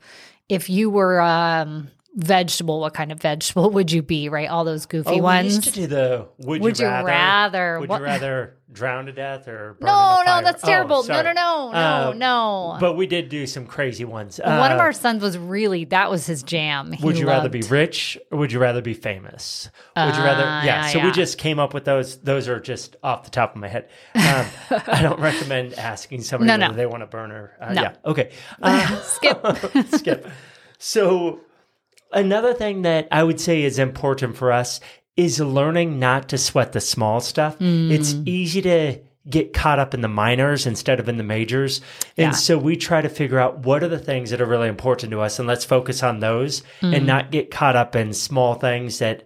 If 0.51 0.69
you 0.69 0.91
were 0.91 1.23
um, 1.23 1.89
vegetable, 2.15 2.81
what 2.81 2.95
kind 2.95 3.11
of 3.13 3.21
vegetable 3.21 3.71
would 3.71 3.91
you 3.93 4.03
be? 4.03 4.29
Right, 4.29 4.49
all 4.49 4.65
those 4.65 4.87
goofy 4.87 5.21
oh, 5.21 5.27
we 5.41 5.45
used 5.45 5.65
to 5.65 5.71
do 5.73 5.87
the 5.87 6.29
would, 6.39 6.61
Would 6.63 6.79
you 6.79 6.87
rather, 6.87 7.07
rather? 7.07 7.81
would 7.81 7.89
What- 7.89 8.01
you 8.01 8.05
rather 8.07 8.57
drown 8.73 9.07
to 9.07 9.13
death 9.13 9.47
or 9.47 9.77
burn 9.79 9.87
no, 9.87 9.93
a 10.21 10.25
no, 10.27 10.43
that's 10.43 10.65
Oh, 10.65 10.67
terrible. 10.67 11.05
no, 11.05 11.23
no, 11.23 11.33
no, 11.33 11.33
no, 11.33 11.79
Uh, 11.79 12.13
no. 12.17 12.77
but 12.81 12.95
we 12.95 13.07
did 13.07 13.29
do 13.29 13.47
some 13.47 13.67
crazy 13.67 14.05
ones 14.05 14.41
One 14.45 14.73
of 14.73 14.79
Uh, 14.79 14.83
our 14.83 14.93
sons 14.93 15.23
was 15.23 15.39
really 15.39 15.85
that 15.87 16.11
was 16.11 16.27
his 16.27 16.43
jam. 16.43 16.91
He 16.91 17.05
would 17.05 17.17
you 17.17 17.27
rather 17.29 17.49
be 17.49 17.61
rich 17.63 18.19
or 18.33 18.39
would 18.39 18.51
you 18.51 18.59
rather 18.59 18.81
be 18.83 18.95
famous? 18.95 19.71
Would 19.97 20.17
you 20.17 20.23
rather? 20.25 20.43
Uh, 20.43 20.65
Yeah. 20.65 20.87
yeah, 20.87 20.87
so 20.89 20.99
we 21.01 21.13
just 21.13 21.39
came 21.39 21.61
up 21.61 21.73
with 21.73 21.85
those. 21.85 22.17
Those 22.19 22.49
are 22.49 22.59
just 22.59 22.97
off 23.05 23.23
the 23.25 23.31
top 23.31 23.55
of 23.55 23.61
my 23.61 23.69
head. 23.69 23.89
Um, 24.17 24.47
I 24.89 25.03
don't 25.03 25.21
recommend 25.21 25.75
asking 25.75 26.23
somebody 26.23 26.49
No, 26.49 26.55
whether 26.55 26.73
no. 26.73 26.77
they 26.77 26.87
want 26.87 27.03
to 27.03 27.07
burn 27.07 27.31
or. 27.31 27.53
Uh, 27.61 27.73
No. 27.75 27.83
Yeah. 27.83 27.93
Okay. 28.05 28.31
Uh, 28.61 28.97
skip? 29.03 29.47
skip. 29.95 30.27
So 30.79 31.41
another 32.15 32.55
thing 32.55 32.83
that 32.83 33.09
I 33.11 33.23
would 33.23 33.41
say 33.41 33.63
is 33.63 33.79
important 33.79 34.37
for 34.37 34.53
us 34.53 34.81
is 35.17 35.39
learning 35.41 35.99
not 35.99 36.29
to 36.31 36.39
sweat 36.39 36.73
the 36.73 36.81
small 36.81 37.21
stuff. 37.21 37.57
It's 37.61 38.15
mm. 38.15 38.27
easy 38.27 38.63
to 38.63 38.99
get 39.29 39.53
caught 39.53 39.79
up 39.79 39.95
in 39.95 40.01
the 40.01 40.09
minors 40.09 40.67
instead 40.67 41.01
of 41.01 41.09
in 41.09 41.17
the 41.17 41.23
majors. 41.23 41.81
And 42.17 42.33
Yeah. 42.33 42.39
so 42.39 42.59
we 42.59 42.77
try 42.77 43.01
to 43.01 43.09
figure 43.09 43.39
out 43.39 43.61
what 43.61 43.83
are 43.83 43.89
the 43.89 43.99
things 43.99 44.31
that 44.31 44.41
are 44.41 44.47
really 44.47 44.69
important 44.69 45.13
to 45.13 45.21
us 45.21 45.39
and 45.39 45.49
let's 45.49 45.65
focus 45.65 46.03
on 46.03 46.21
those 46.21 46.63
and 46.83 46.95
mm. 46.95 47.07
not 47.07 47.31
get 47.31 47.51
caught 47.51 47.77
up 47.77 47.97
in 47.97 48.13
small 48.13 48.55
things 48.55 48.99
that 48.99 49.25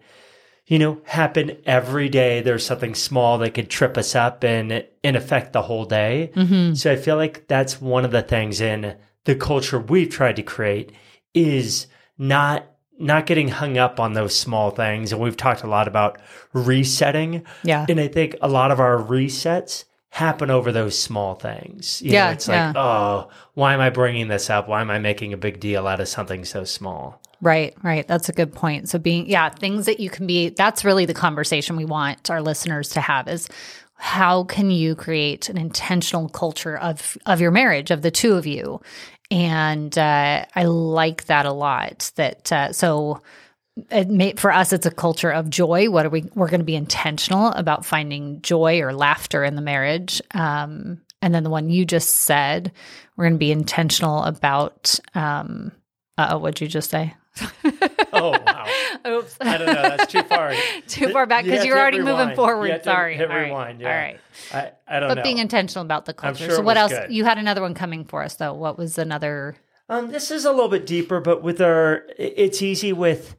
you 0.66 0.78
know 0.78 1.00
happen 1.04 1.56
every 1.64 2.08
day 2.10 2.42
there's 2.42 2.64
something 2.64 2.94
small 2.94 3.38
that 3.38 3.54
could 3.54 3.70
trip 3.70 3.96
us 3.96 4.14
up 4.14 4.44
and 4.44 4.84
and 5.02 5.16
affect 5.16 5.54
the 5.54 5.62
whole 5.62 5.86
day 5.86 6.30
mm-hmm. 6.34 6.74
so 6.74 6.92
i 6.92 6.96
feel 6.96 7.16
like 7.16 7.48
that's 7.48 7.80
one 7.80 8.04
of 8.04 8.10
the 8.10 8.20
things 8.20 8.60
in 8.60 8.94
the 9.24 9.34
culture 9.34 9.80
we've 9.80 10.10
tried 10.10 10.36
to 10.36 10.42
create 10.42 10.92
is 11.32 11.86
not 12.18 12.66
not 12.98 13.26
getting 13.26 13.48
hung 13.48 13.78
up 13.78 14.00
on 14.00 14.12
those 14.14 14.36
small 14.36 14.70
things 14.70 15.12
and 15.12 15.20
we've 15.20 15.36
talked 15.36 15.62
a 15.62 15.66
lot 15.68 15.86
about 15.88 16.18
resetting 16.52 17.44
Yeah. 17.62 17.86
and 17.88 18.00
i 18.00 18.08
think 18.08 18.36
a 18.42 18.48
lot 18.48 18.70
of 18.70 18.80
our 18.80 18.96
resets 18.98 19.84
happen 20.10 20.50
over 20.50 20.72
those 20.72 20.98
small 20.98 21.34
things 21.34 22.02
You 22.02 22.10
know, 22.10 22.14
Yeah, 22.14 22.30
it's 22.32 22.48
yeah. 22.48 22.66
like 22.68 22.76
oh 22.76 23.28
why 23.54 23.74
am 23.74 23.80
i 23.80 23.90
bringing 23.90 24.28
this 24.28 24.50
up 24.50 24.68
why 24.68 24.80
am 24.80 24.90
i 24.90 24.98
making 24.98 25.32
a 25.32 25.36
big 25.36 25.60
deal 25.60 25.86
out 25.86 26.00
of 26.00 26.08
something 26.08 26.44
so 26.44 26.64
small 26.64 27.20
Right, 27.40 27.72
right. 27.84 28.04
That's 28.08 28.28
a 28.28 28.32
good 28.32 28.52
point. 28.52 28.88
So 28.88 28.98
being 28.98 29.28
yeah, 29.30 29.48
things 29.48 29.86
that 29.86 30.00
you 30.00 30.10
can 30.10 30.26
be 30.26 30.48
that's 30.48 30.84
really 30.84 31.06
the 31.06 31.14
conversation 31.14 31.76
we 31.76 31.84
want 31.84 32.30
our 32.30 32.42
listeners 32.42 32.88
to 32.88 33.00
have 33.00 33.28
is 33.28 33.46
how 33.94 34.42
can 34.42 34.72
you 34.72 34.96
create 34.96 35.48
an 35.48 35.56
intentional 35.56 36.28
culture 36.30 36.76
of 36.76 37.16
of 37.26 37.40
your 37.40 37.52
marriage 37.52 37.92
of 37.92 38.02
the 38.02 38.10
two 38.10 38.34
of 38.34 38.44
you? 38.44 38.80
And 39.30 39.96
uh, 39.98 40.46
I 40.54 40.64
like 40.64 41.26
that 41.26 41.46
a 41.46 41.52
lot. 41.52 42.10
That 42.16 42.50
uh, 42.50 42.72
so 42.72 43.22
may, 44.06 44.34
for 44.34 44.52
us 44.52 44.72
it's 44.72 44.86
a 44.86 44.90
culture 44.90 45.30
of 45.30 45.50
joy 45.50 45.90
what 45.90 46.06
are 46.06 46.10
we 46.10 46.24
we're 46.34 46.48
going 46.48 46.60
to 46.60 46.64
be 46.64 46.76
intentional 46.76 47.48
about 47.48 47.84
finding 47.84 48.40
joy 48.42 48.80
or 48.80 48.92
laughter 48.92 49.44
in 49.44 49.54
the 49.54 49.62
marriage 49.62 50.20
um, 50.32 51.00
and 51.22 51.34
then 51.34 51.44
the 51.44 51.50
one 51.50 51.70
you 51.70 51.84
just 51.84 52.10
said 52.10 52.72
we're 53.16 53.24
going 53.24 53.34
to 53.34 53.38
be 53.38 53.52
intentional 53.52 54.22
about 54.24 54.98
um, 55.14 55.72
uh, 56.16 56.38
what'd 56.38 56.60
you 56.60 56.68
just 56.68 56.90
say 56.90 57.14
oh 58.12 58.30
wow 58.30 58.66
oops 59.06 59.36
I 59.40 59.58
don't 59.58 59.66
know. 59.66 59.82
That's 59.82 60.10
too 60.12 60.22
far. 60.22 60.54
too 60.86 61.08
far 61.10 61.26
back 61.26 61.44
because 61.44 61.60
to 61.60 61.66
hit 61.66 61.72
already 61.76 62.00
moving 62.00 62.34
forward 62.34 62.68
You 62.68 62.80
sorry 62.82 63.16
hit 63.16 63.30
all 63.30 63.36
right. 63.36 63.46
rewind. 63.46 63.80
Yeah. 63.80 63.88
all 63.88 63.94
right 63.94 64.20
I, 64.52 64.72
I 64.96 65.00
don't 65.00 65.08
but 65.08 65.14
know. 65.14 65.14
But 65.16 65.24
being 65.24 65.38
intentional 65.38 65.84
about 65.84 66.04
the 66.06 66.14
culture 66.14 66.46
sure 66.46 66.56
so 66.56 66.62
what 66.62 66.76
else 66.76 66.92
good. 66.92 67.12
you 67.12 67.24
had 67.24 67.38
another 67.38 67.60
one 67.62 67.74
coming 67.74 68.04
for 68.04 68.22
us 68.22 68.34
though 68.36 68.54
what 68.54 68.78
was 68.78 68.98
another 68.98 69.56
um, 69.90 70.10
this 70.10 70.30
is 70.30 70.44
a 70.44 70.52
little 70.52 70.68
bit 70.68 70.84
deeper, 70.84 71.18
but 71.20 71.42
with 71.42 71.62
our, 71.62 72.04
it's 72.18 72.60
easy 72.60 72.92
with, 72.92 73.36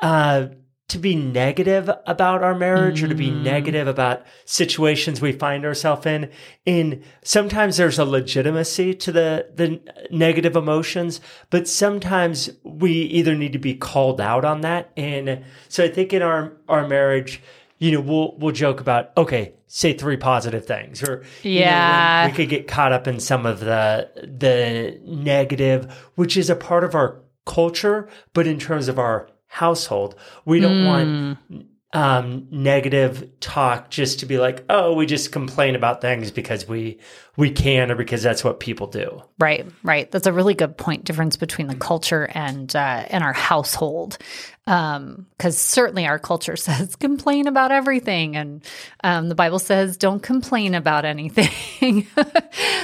uh, 0.00 0.46
to 0.88 0.98
be 0.98 1.16
negative 1.16 1.90
about 2.06 2.44
our 2.44 2.54
marriage 2.54 3.02
or 3.02 3.08
to 3.08 3.14
Mm. 3.14 3.18
be 3.18 3.30
negative 3.30 3.88
about 3.88 4.22
situations 4.44 5.20
we 5.20 5.32
find 5.32 5.64
ourselves 5.64 6.06
in. 6.06 6.30
in 6.64 7.02
sometimes 7.24 7.76
there's 7.76 7.98
a 7.98 8.04
legitimacy 8.04 8.94
to 8.94 9.10
the, 9.10 9.48
the 9.54 9.80
negative 10.12 10.54
emotions, 10.54 11.20
but 11.50 11.66
sometimes 11.66 12.50
we 12.62 12.92
either 12.92 13.34
need 13.34 13.52
to 13.52 13.58
be 13.58 13.74
called 13.74 14.20
out 14.20 14.44
on 14.44 14.60
that. 14.60 14.90
And 14.96 15.42
so 15.68 15.82
I 15.82 15.88
think 15.88 16.12
in 16.12 16.22
our, 16.22 16.52
our 16.68 16.86
marriage, 16.86 17.42
you 17.78 17.90
know, 17.90 18.00
we'll, 18.00 18.36
we'll 18.38 18.52
joke 18.54 18.80
about, 18.80 19.10
okay, 19.16 19.54
say 19.66 19.92
three 19.92 20.16
positive 20.16 20.64
things 20.66 21.02
or, 21.02 21.24
you 21.42 21.56
know, 21.56 21.66
Yeah. 21.66 22.26
we 22.28 22.32
could 22.32 22.48
get 22.48 22.68
caught 22.68 22.92
up 22.92 23.08
in 23.08 23.18
some 23.18 23.44
of 23.44 23.58
the, 23.58 24.08
the 24.22 25.00
negative, 25.04 25.92
which 26.14 26.36
is 26.36 26.48
a 26.48 26.54
part 26.56 26.84
of 26.84 26.94
our 26.94 27.20
culture, 27.44 28.08
but 28.34 28.46
in 28.46 28.58
terms 28.60 28.86
of 28.86 29.00
our 29.00 29.28
household, 29.46 30.14
we 30.44 30.60
don't 30.60 30.84
want 30.84 31.38
hmm. 31.48 31.60
Um, 31.92 32.48
negative 32.50 33.28
talk 33.40 33.90
just 33.90 34.20
to 34.20 34.26
be 34.26 34.38
like, 34.38 34.64
oh, 34.68 34.94
we 34.94 35.06
just 35.06 35.32
complain 35.32 35.76
about 35.76 36.00
things 36.00 36.30
because 36.30 36.66
we 36.68 36.98
we 37.36 37.50
can 37.50 37.90
or 37.90 37.94
because 37.94 38.22
that's 38.22 38.42
what 38.42 38.60
people 38.60 38.86
do. 38.86 39.22
Right, 39.38 39.66
right. 39.82 40.10
That's 40.10 40.26
a 40.26 40.32
really 40.32 40.54
good 40.54 40.76
point. 40.76 41.04
Difference 41.04 41.36
between 41.36 41.68
the 41.68 41.76
culture 41.76 42.28
and 42.34 42.74
uh, 42.74 43.04
and 43.08 43.22
our 43.22 43.32
household, 43.32 44.18
because 44.64 44.96
um, 44.96 45.26
certainly 45.52 46.06
our 46.06 46.18
culture 46.18 46.56
says 46.56 46.96
complain 46.96 47.46
about 47.46 47.70
everything, 47.72 48.36
and 48.36 48.64
um, 49.04 49.28
the 49.28 49.34
Bible 49.36 49.60
says 49.60 49.96
don't 49.96 50.22
complain 50.22 50.74
about 50.74 51.04
anything. 51.04 52.06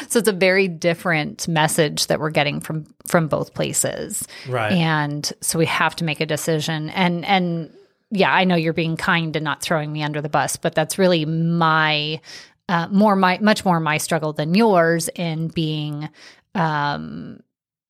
so 0.09 0.18
it's 0.21 0.28
a 0.28 0.32
very 0.32 0.68
different 0.68 1.49
message 1.49 2.06
that 2.06 2.21
we're 2.21 2.30
getting 2.30 2.61
from 2.61 2.87
from 3.06 3.26
both 3.26 3.52
places, 3.52 4.26
Right. 4.49 4.73
and 4.73 5.30
so 5.40 5.59
we 5.59 5.66
have 5.66 5.97
to 5.97 6.04
make 6.04 6.21
a 6.21 6.26
decision. 6.26 6.88
And 6.90 7.25
and 7.25 7.71
yeah, 8.12 8.31
I 8.31 8.45
know 8.45 8.57
you're 8.57 8.75
being 8.75 8.99
kind 8.99 9.35
and 9.35 9.42
not 9.42 9.62
throwing 9.62 9.90
me 9.90 10.02
under 10.02 10.21
the 10.21 10.28
bus, 10.28 10.57
but 10.57 10.75
that's 10.75 10.99
really 10.99 11.25
my 11.25 12.21
uh, 12.69 12.87
more 12.88 13.16
my 13.16 13.38
much 13.40 13.64
more 13.64 13.81
my 13.81 13.97
struggle 13.99 14.35
than 14.35 14.54
yours 14.54 15.09
in 15.16 15.49
being 15.49 16.09
um 16.54 17.40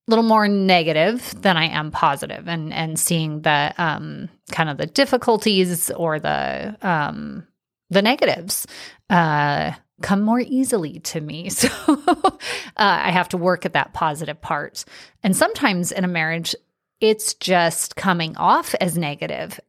a 0.07 0.11
little 0.11 0.23
more 0.23 0.47
negative 0.47 1.33
than 1.41 1.57
I 1.57 1.65
am 1.65 1.91
positive 1.91 2.47
and 2.47 2.73
and 2.73 2.97
seeing 2.97 3.41
the 3.41 3.73
um 3.77 4.29
kind 4.51 4.69
of 4.69 4.77
the 4.77 4.85
difficulties 4.85 5.91
or 5.91 6.19
the 6.19 6.77
um 6.81 7.45
the 7.89 8.01
negatives 8.01 8.65
uh 9.09 9.73
come 10.01 10.21
more 10.21 10.39
easily 10.39 10.99
to 10.99 11.21
me. 11.21 11.49
So 11.59 11.69
uh, 11.87 12.37
I 12.75 13.11
have 13.11 13.29
to 13.29 13.37
work 13.37 13.65
at 13.65 13.73
that 13.73 13.93
positive 13.93 14.41
part. 14.41 14.83
And 15.21 15.35
sometimes 15.35 15.91
in 15.91 16.03
a 16.03 16.07
marriage 16.07 16.55
it's 17.03 17.33
just 17.33 17.97
coming 17.97 18.37
off 18.37 18.73
as 18.79 18.97
negative 18.97 19.59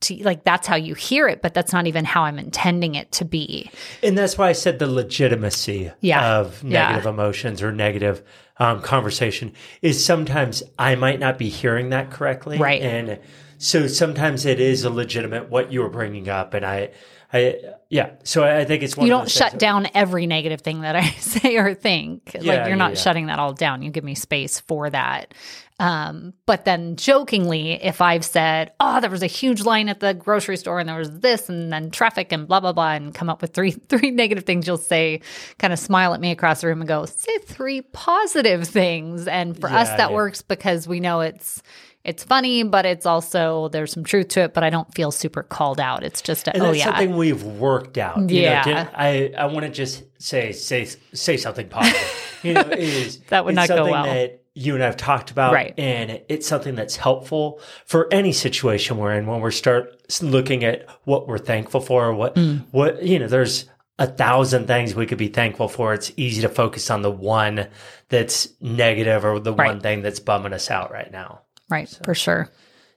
to 0.00 0.14
like 0.24 0.44
that's 0.44 0.66
how 0.66 0.76
you 0.76 0.94
hear 0.94 1.28
it 1.28 1.42
but 1.42 1.52
that's 1.54 1.72
not 1.72 1.86
even 1.86 2.04
how 2.04 2.22
i'm 2.22 2.38
intending 2.38 2.94
it 2.94 3.10
to 3.12 3.24
be 3.24 3.70
And 4.02 4.16
that's 4.16 4.38
why 4.38 4.48
I 4.48 4.52
said 4.52 4.78
the 4.78 4.86
legitimacy 4.86 5.92
Yeah. 6.00 6.38
of 6.38 6.62
Yeah. 6.64 6.88
negative 6.88 7.06
emotions 7.06 7.62
or 7.62 7.72
negative 7.72 8.22
um, 8.58 8.80
conversation 8.82 9.52
is 9.82 10.04
sometimes 10.04 10.62
I 10.78 10.94
might 10.94 11.18
not 11.20 11.38
be 11.38 11.48
hearing 11.48 11.90
that 11.90 12.10
correctly. 12.10 12.58
Right. 12.58 12.82
And 12.82 13.18
so 13.58 13.86
sometimes 13.86 14.44
it 14.44 14.60
is 14.60 14.84
a 14.84 14.90
legitimate 14.90 15.48
what 15.50 15.72
you 15.72 15.80
were 15.80 15.88
bringing 15.88 16.28
up. 16.28 16.52
And 16.54 16.64
I, 16.66 16.90
I, 17.32 17.58
yeah. 17.88 18.10
So 18.24 18.42
I 18.42 18.64
think 18.64 18.82
it's 18.82 18.96
one 18.96 19.06
you 19.06 19.12
don't 19.12 19.30
shut 19.30 19.58
down 19.58 19.88
every 19.94 20.26
negative 20.26 20.60
thing 20.60 20.80
that 20.82 20.96
i 20.96 21.08
say 21.18 21.56
or 21.56 21.74
think 21.74 22.36
Yeah, 22.40 22.54
like 22.54 22.68
you're 22.68 22.76
not 22.76 22.92
yeah. 22.92 23.00
shutting 23.00 23.26
that 23.26 23.38
all 23.38 23.52
down 23.52 23.82
you 23.82 23.90
give 23.90 24.04
me 24.04 24.14
space 24.14 24.60
for 24.60 24.90
that 24.90 25.34
um, 25.78 26.34
but 26.44 26.64
then 26.64 26.96
jokingly 26.96 27.72
if 27.72 28.00
i've 28.00 28.24
said 28.24 28.72
oh 28.80 29.00
there 29.00 29.10
was 29.10 29.22
a 29.22 29.28
huge 29.28 29.62
line 29.62 29.88
at 29.88 30.00
the 30.00 30.12
grocery 30.14 30.56
store 30.56 30.78
and 30.78 30.88
there 30.88 30.98
was 30.98 31.20
this 31.20 31.48
and 31.48 31.72
then 31.72 31.90
traffic 31.90 32.32
and 32.32 32.46
blah 32.46 32.60
blah 32.60 32.72
blah 32.72 32.92
and 32.92 33.14
come 33.14 33.30
up 33.30 33.42
with 33.42 33.54
three 33.54 33.70
three 33.88 34.10
negative 34.10 34.44
things 34.44 34.66
you'll 34.66 34.76
say 34.76 35.20
kind 35.58 35.72
of 35.72 35.78
smile 35.78 36.14
at 36.14 36.20
me 36.20 36.30
across 36.30 36.60
the 36.60 36.66
room 36.66 36.80
and 36.80 36.88
go 36.88 37.06
say 37.06 37.38
three 37.38 37.80
positive 37.80 38.66
things 38.68 39.26
and 39.26 39.58
for 39.58 39.68
us 39.68 39.88
that 39.88 40.10
yeah. 40.10 40.14
works 40.16 40.42
because 40.42 40.86
we 40.86 41.00
know 41.00 41.20
it's 41.20 41.62
it's 42.04 42.24
funny 42.24 42.62
but 42.62 42.86
it's 42.86 43.04
also 43.06 43.68
there's 43.68 43.92
some 43.92 44.04
truth 44.04 44.28
to 44.28 44.40
it 44.40 44.54
but 44.54 44.64
i 44.64 44.70
don't 44.70 44.92
feel 44.94 45.10
super 45.10 45.42
called 45.42 45.78
out 45.78 46.02
it's 46.02 46.22
just 46.22 46.48
a, 46.48 46.58
oh 46.58 46.72
yeah 46.72 46.84
something 46.84 47.16
we've 47.16 47.42
worked 47.42 47.98
out. 47.98 48.30
You 48.30 48.40
Yeah. 48.42 48.62
Know, 48.64 48.88
I, 48.94 49.32
I 49.36 49.46
want 49.46 49.66
to 49.66 49.70
just 49.70 50.04
say, 50.18 50.52
say, 50.52 50.86
say 51.12 51.36
something 51.36 51.68
positive. 51.68 52.38
You 52.42 52.54
know, 52.54 52.60
it 52.62 52.78
is, 52.78 53.18
That 53.28 53.44
would 53.44 53.54
not 53.54 53.68
go 53.68 53.76
something 53.76 53.92
well. 53.92 54.04
That 54.04 54.42
you 54.54 54.74
and 54.74 54.82
I've 54.82 54.96
talked 54.96 55.30
about. 55.30 55.52
Right. 55.52 55.74
And 55.78 56.22
it's 56.28 56.46
something 56.46 56.74
that's 56.74 56.96
helpful 56.96 57.60
for 57.86 58.08
any 58.12 58.32
situation 58.32 58.96
we're 58.96 59.12
in 59.14 59.26
when 59.26 59.40
we 59.40 59.50
start 59.52 60.02
looking 60.22 60.64
at 60.64 60.86
what 61.04 61.28
we're 61.28 61.38
thankful 61.38 61.80
for, 61.80 62.12
what, 62.14 62.34
Mm. 62.34 62.64
what, 62.70 63.02
you 63.02 63.18
know, 63.18 63.28
there's 63.28 63.66
a 63.98 64.06
thousand 64.06 64.66
things 64.66 64.94
we 64.94 65.06
could 65.06 65.18
be 65.18 65.28
thankful 65.28 65.68
for. 65.68 65.92
It's 65.94 66.12
easy 66.16 66.40
to 66.42 66.48
focus 66.48 66.90
on 66.90 67.02
the 67.02 67.10
one 67.10 67.68
that's 68.08 68.48
negative 68.60 69.24
or 69.24 69.38
the 69.38 69.52
one 69.52 69.80
thing 69.80 70.02
that's 70.02 70.20
bumming 70.20 70.52
us 70.54 70.70
out 70.70 70.90
right 70.90 71.12
now. 71.12 71.42
Right 71.70 71.98
for 72.04 72.14
sure 72.14 72.50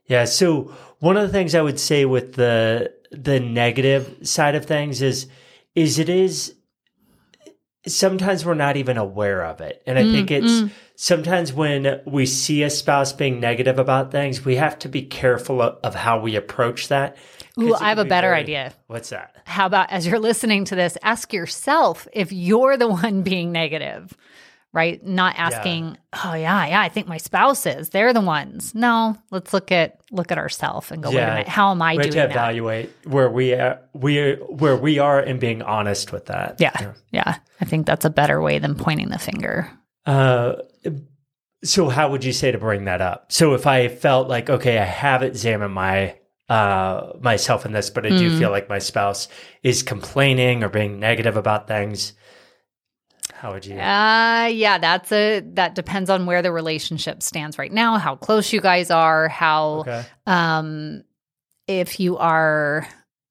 Yeah. 0.08 0.26
So 0.26 0.74
one 1.00 1.18
of 1.18 1.24
the 1.24 1.34
things 1.34 1.56
I 1.56 1.62
would 1.62 1.80
say 1.80 2.06
with 2.06 2.34
the 2.34 2.94
the 3.12 3.40
negative 3.40 4.28
side 4.28 4.56
of 4.56 4.66
things 4.66 5.02
is 5.02 5.28
is 5.76 6.00
it 6.00 6.10
is 6.10 6.56
sometimes 7.86 8.46
we're 8.46 8.54
not 8.54 8.78
even 8.78 8.98
aware 8.98 9.44
of 9.44 9.62
it. 9.62 9.82
And 9.86 9.98
I 9.98 10.04
mm, 10.04 10.12
think 10.12 10.32
it's 10.32 10.52
mm. 10.52 10.72
sometimes 10.96 11.52
when 11.52 12.02
we 12.06 12.26
see 12.26 12.64
a 12.64 12.70
spouse 12.70 13.12
being 13.12 13.40
negative 13.40 13.80
about 13.80 14.12
things, 14.12 14.46
we 14.46 14.56
have 14.56 14.80
to 14.80 14.90
be 14.90 15.02
careful 15.02 15.62
of, 15.62 15.78
of 15.84 15.96
how 15.96 16.20
we 16.20 16.36
approach 16.36 16.88
that. 16.88 17.18
Ooh, 17.60 17.76
I 17.76 17.90
have 17.90 18.00
a 18.00 18.04
be 18.04 18.10
better 18.10 18.30
very- 18.30 18.40
idea. 18.40 18.74
What's 18.88 19.10
that? 19.10 19.36
How 19.46 19.66
about 19.66 19.92
as 19.92 20.08
you're 20.08 20.20
listening 20.20 20.66
to 20.66 20.76
this, 20.76 20.98
ask 21.04 21.34
yourself 21.34 22.08
if 22.14 22.32
you're 22.32 22.78
the 22.78 22.88
one 23.04 23.22
being 23.22 23.52
negative, 23.52 24.16
right? 24.74 25.04
Not 25.06 25.36
asking, 25.38 25.98
oh 26.26 26.34
yeah, 26.34 26.66
yeah, 26.66 26.82
I 26.82 26.90
think 26.90 27.08
my 27.08 27.18
spouse 27.18 27.66
is. 27.66 27.90
They're 27.90 28.12
the 28.14 28.22
ones. 28.22 28.74
No, 28.76 29.16
let's 29.32 29.54
look 29.54 29.72
at 29.72 30.00
look 30.12 30.32
at 30.32 30.38
ourselves 30.38 30.92
and 30.92 31.02
go, 31.02 31.10
wait 31.10 31.18
a 31.18 31.20
Yeah. 31.22 31.30
minute, 31.36 31.48
how 31.48 31.72
am 31.72 31.82
I 31.82 31.94
We 31.94 32.04
doing 32.04 32.12
to 32.12 32.18
that? 32.20 32.32
evaluate 32.32 32.90
where 33.06 33.30
we 33.30 33.54
are, 33.54 33.80
we 33.94 34.34
where 34.34 34.76
we 34.76 35.00
are 35.00 35.20
and 35.20 35.40
being 35.40 35.62
honest 35.62 36.12
with 36.12 36.26
that. 36.26 36.56
Yeah, 36.60 36.94
yeah. 37.12 37.38
I 37.62 37.66
think 37.66 37.86
that's 37.86 38.04
a 38.06 38.10
better 38.10 38.42
way 38.42 38.60
than 38.60 38.76
pointing 38.76 39.10
the 39.10 39.20
finger. 39.20 39.70
Uh, 40.06 40.56
so 41.64 41.88
how 41.90 42.10
would 42.12 42.24
you 42.26 42.34
say 42.34 42.52
to 42.52 42.58
bring 42.58 42.86
that 42.86 43.02
up? 43.02 43.32
So 43.32 43.54
if 43.54 43.66
I 43.66 43.88
felt 43.88 44.28
like, 44.28 44.50
okay, 44.50 44.78
I 44.80 44.84
have 44.86 45.24
examined 45.24 45.74
my 45.74 46.18
uh 46.50 47.14
myself 47.22 47.66
in 47.66 47.72
this, 47.72 47.90
but 47.90 48.06
I 48.06 48.10
do 48.10 48.30
Mm. 48.30 48.38
feel 48.38 48.50
like 48.50 48.68
my 48.68 48.80
spouse 48.80 49.30
is 49.64 49.82
complaining 49.82 50.62
or 50.64 50.68
being 50.70 51.00
negative 51.00 51.38
about 51.38 51.70
things, 51.70 52.14
how 53.44 53.52
would 53.52 53.66
you? 53.66 53.76
Uh 53.78 54.48
yeah, 54.52 54.78
that's 54.78 55.12
a 55.12 55.42
that 55.56 55.76
depends 55.76 56.10
on 56.10 56.26
where 56.26 56.42
the 56.42 56.52
relationship 56.52 57.22
stands 57.22 57.58
right 57.60 57.72
now, 57.72 57.98
how 57.98 58.16
close 58.16 58.54
you 58.54 58.62
guys 58.62 58.90
are, 58.90 59.28
how 59.28 59.80
Okay. 59.82 60.06
um 60.26 61.04
if 61.68 62.00
you 62.00 62.18
are 62.18 62.88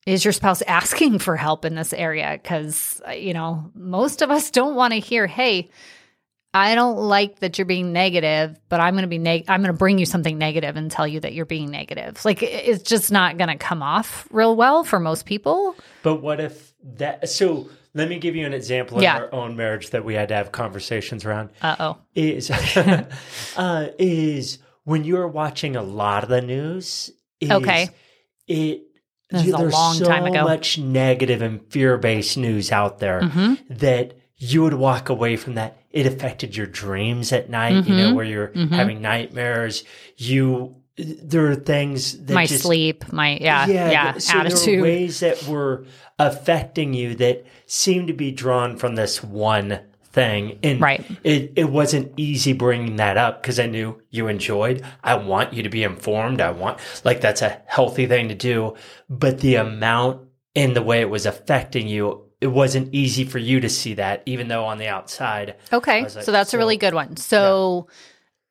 is 0.06 0.22
your 0.24 0.32
spouse 0.32 0.60
asking 0.80 1.18
for 1.18 1.36
help 1.36 1.64
in 1.64 1.74
this 1.74 1.92
area 1.94 2.38
because 2.42 3.00
you 3.16 3.32
know 3.32 3.70
most 3.74 4.20
of 4.20 4.30
us 4.30 4.50
don't 4.50 4.74
want 4.74 4.92
to 4.92 4.98
hear 5.00 5.26
hey 5.26 5.70
i 6.54 6.74
don't 6.74 6.96
like 6.98 7.38
that 7.40 7.56
you're 7.56 7.64
being 7.66 7.92
negative 7.92 8.58
but 8.68 8.80
i'm 8.80 8.94
going 8.94 9.02
to 9.02 9.08
be 9.08 9.18
neg- 9.18 9.44
i'm 9.48 9.62
going 9.62 9.72
to 9.72 9.78
bring 9.78 9.98
you 9.98 10.04
something 10.06 10.36
negative 10.38 10.76
and 10.76 10.90
tell 10.90 11.06
you 11.06 11.20
that 11.20 11.32
you're 11.34 11.46
being 11.46 11.70
negative 11.70 12.22
like 12.24 12.42
it's 12.42 12.82
just 12.82 13.12
not 13.12 13.38
going 13.38 13.48
to 13.48 13.56
come 13.56 13.82
off 13.82 14.26
real 14.30 14.56
well 14.56 14.82
for 14.84 14.98
most 14.98 15.24
people 15.24 15.74
But 16.02 16.16
what 16.16 16.40
if 16.40 16.74
that? 16.96 17.28
So 17.28 17.68
let 17.94 18.08
me 18.08 18.18
give 18.18 18.34
you 18.36 18.46
an 18.46 18.54
example 18.54 18.96
of 18.98 19.02
Yeah. 19.02 19.16
our 19.18 19.34
own 19.34 19.56
marriage 19.56 19.90
that 19.90 20.04
we 20.04 20.14
had 20.14 20.28
to 20.28 20.34
have 20.34 20.52
conversations 20.52 21.24
around. 21.24 21.50
uh-oh 21.62 21.98
is 22.14 22.50
uh, 23.56 23.88
is 23.98 24.58
when 24.84 25.04
you're 25.04 25.28
watching 25.28 25.76
a 25.76 25.82
lot 25.82 26.22
of 26.22 26.28
the 26.28 26.40
news. 26.42 27.10
Is 27.40 27.50
Okay. 27.50 27.88
it. 28.46 28.82
This 29.30 29.46
is 29.46 29.54
a 29.54 29.56
there's 29.56 29.72
long 29.72 29.94
so 29.94 30.04
time 30.04 30.26
ago. 30.26 30.44
much 30.44 30.78
negative 30.78 31.40
and 31.42 31.60
fear-based 31.72 32.36
news 32.36 32.70
out 32.70 32.98
there 32.98 33.22
Mhm. 33.22 33.78
that 33.78 34.14
you 34.36 34.62
would 34.62 34.74
walk 34.74 35.08
away 35.08 35.36
from 35.36 35.54
that. 35.54 35.78
It 35.90 36.06
affected 36.06 36.54
your 36.56 36.66
dreams 36.66 37.32
at 37.32 37.48
night. 37.48 37.86
You 37.86 37.94
know 37.96 38.10
Mhm. 38.12 38.14
where 38.14 38.24
you're 38.24 38.48
Mhm. 38.48 38.70
having 38.70 39.00
nightmares. 39.00 39.84
You 40.16 40.76
there 40.96 41.46
are 41.50 41.54
things 41.54 42.22
that 42.26 42.34
my 42.34 42.46
just 42.46 42.62
sleep 42.64 43.10
my 43.12 43.38
yeah 43.40 43.66
yeah, 43.66 44.12
th- 44.12 44.22
so 44.22 44.32
There 44.34 44.46
attitude 44.46 44.82
ways 44.82 45.20
that 45.20 45.42
were 45.46 45.84
affecting 46.18 46.94
you 46.94 47.14
that 47.16 47.44
seemed 47.66 48.08
to 48.08 48.12
be 48.14 48.30
drawn 48.30 48.76
from 48.76 48.94
this 48.94 49.22
one 49.22 49.80
thing, 50.04 50.58
and 50.62 50.80
Right. 50.80 51.02
it 51.24 51.52
it 51.56 51.70
wasn't 51.70 52.12
easy 52.18 52.52
bringing 52.52 52.96
that 52.96 53.16
up 53.16 53.40
because 53.42 53.58
I 53.58 53.66
knew 53.66 54.00
you 54.10 54.28
enjoyed. 54.28 54.82
I 55.02 55.14
want 55.14 55.54
you 55.54 55.62
to 55.62 55.70
be 55.70 55.82
informed. 55.82 56.40
I 56.42 56.50
want 56.50 56.78
like 57.04 57.22
that's 57.22 57.40
a 57.42 57.62
healthy 57.66 58.06
thing 58.06 58.28
to 58.28 58.34
do, 58.34 58.74
but 59.08 59.40
the 59.40 59.54
amount 59.56 60.28
and 60.54 60.76
the 60.76 60.82
way 60.82 61.00
it 61.00 61.08
was 61.10 61.24
affecting 61.26 61.88
you. 61.88 62.24
It 62.42 62.48
wasn't 62.48 62.92
easy 62.92 63.24
for 63.24 63.38
you 63.38 63.60
to 63.60 63.68
see 63.68 63.94
that, 63.94 64.22
even 64.26 64.48
though 64.48 64.64
on 64.64 64.78
the 64.78 64.88
outside, 64.88 65.54
Okay, 65.72 66.00
like, 66.02 66.10
so 66.10 66.32
that's 66.32 66.50
so- 66.50 66.58
a 66.58 66.60
really 66.60 66.76
good 66.76 66.92
one. 66.92 67.16
So, 67.16 67.86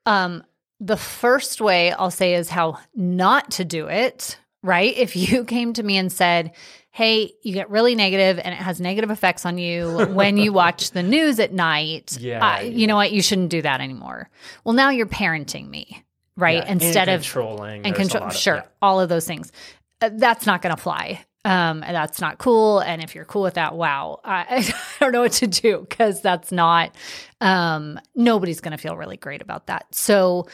um, 0.06 0.44
the 0.82 0.98
first 0.98 1.62
way 1.62 1.92
I'll 1.94 2.12
say 2.12 2.34
is 2.34 2.50
how 2.50 2.80
not 2.96 3.52
to 3.52 3.64
do 3.64 3.88
it. 3.88 4.38
Right? 4.64 4.96
If 4.98 5.16
you 5.16 5.44
came 5.56 5.74
to 5.74 5.82
me 5.84 5.98
and 5.98 6.12
said, 6.12 6.52
"Hey, 6.92 7.34
you 7.42 7.54
get 7.54 7.70
really 7.70 7.96
negative, 7.96 8.40
and 8.44 8.54
it 8.54 8.58
has 8.58 8.82
negative 8.82 9.10
effects 9.10 9.46
on 9.46 9.58
you 9.58 10.08
when 10.14 10.38
you 10.38 10.52
watch 10.54 10.92
the 10.92 11.02
news 11.02 11.40
at 11.40 11.54
night," 11.54 12.18
Yeah, 12.20 12.58
uh, 12.58 12.62
you 12.62 12.86
know 12.86 12.96
what? 12.96 13.12
You 13.12 13.22
shouldn't 13.22 13.50
do 13.50 13.62
that 13.64 13.82
anymore. 13.82 14.30
Well, 14.64 14.74
now 14.74 14.90
you're 14.90 15.08
parenting 15.08 15.68
me, 15.70 16.04
right? 16.38 16.58
Yeah, 16.58 16.66
and 16.68 16.82
Instead 16.82 17.10
of 17.10 17.22
controlling 17.22 17.86
and 17.86 17.96
control 17.96 18.30
sure 18.30 18.56
yeah. 18.58 18.64
all 18.82 19.00
of 19.00 19.10
those 19.10 19.26
things 19.26 19.52
Uh, 20.02 20.10
that's 20.14 20.46
not 20.46 20.62
going 20.62 20.76
to 20.76 20.82
fly 20.82 21.24
um 21.46 21.84
and 21.84 21.96
that's 21.96 22.22
not 22.22 22.38
cool 22.38 22.80
and 22.80 23.02
if 23.02 23.16
you're 23.16 23.26
cool 23.26 23.42
with 23.42 23.56
that 23.56 23.76
wow 23.76 24.20
i, 24.24 24.46
I 25.00 25.00
don't 25.00 25.12
know 25.12 25.22
what 25.22 25.32
to 25.34 25.48
do 25.48 25.80
because 25.90 26.22
that's 26.22 26.52
not 26.52 26.96
um 27.42 28.00
nobody's 28.16 28.62
going 28.62 28.74
to 28.74 28.78
feel 28.78 28.96
really 28.96 29.18
great 29.18 29.42
about 29.42 29.68
that 29.68 29.86
so 29.94 30.48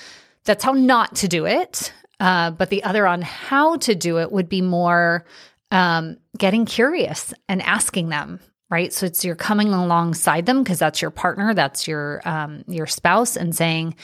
that's 0.46 0.64
how 0.64 0.72
not 0.72 1.16
to 1.18 1.28
do 1.28 1.46
it 1.46 1.92
Uh, 2.20 2.50
but 2.52 2.70
the 2.70 2.84
other 2.84 3.06
on 3.06 3.22
how 3.22 3.78
to 3.78 3.94
do 3.94 4.18
it 4.20 4.32
would 4.32 4.50
be 4.50 4.62
more 4.62 5.24
um, 5.70 6.18
getting 6.38 6.66
curious 6.66 7.34
and 7.48 7.62
asking 7.62 8.10
them. 8.10 8.40
Right, 8.70 8.92
so 8.92 9.06
it's 9.06 9.24
you're 9.24 9.36
coming 9.36 9.70
alongside 9.74 10.46
them 10.46 10.62
because 10.62 10.80
that's 10.80 11.02
your 11.02 11.12
partner, 11.12 11.54
that's 11.54 11.88
your 11.88 12.22
um, 12.28 12.64
your 12.68 12.86
spouse, 12.88 13.38
and 13.38 13.56
saying, 13.56 13.96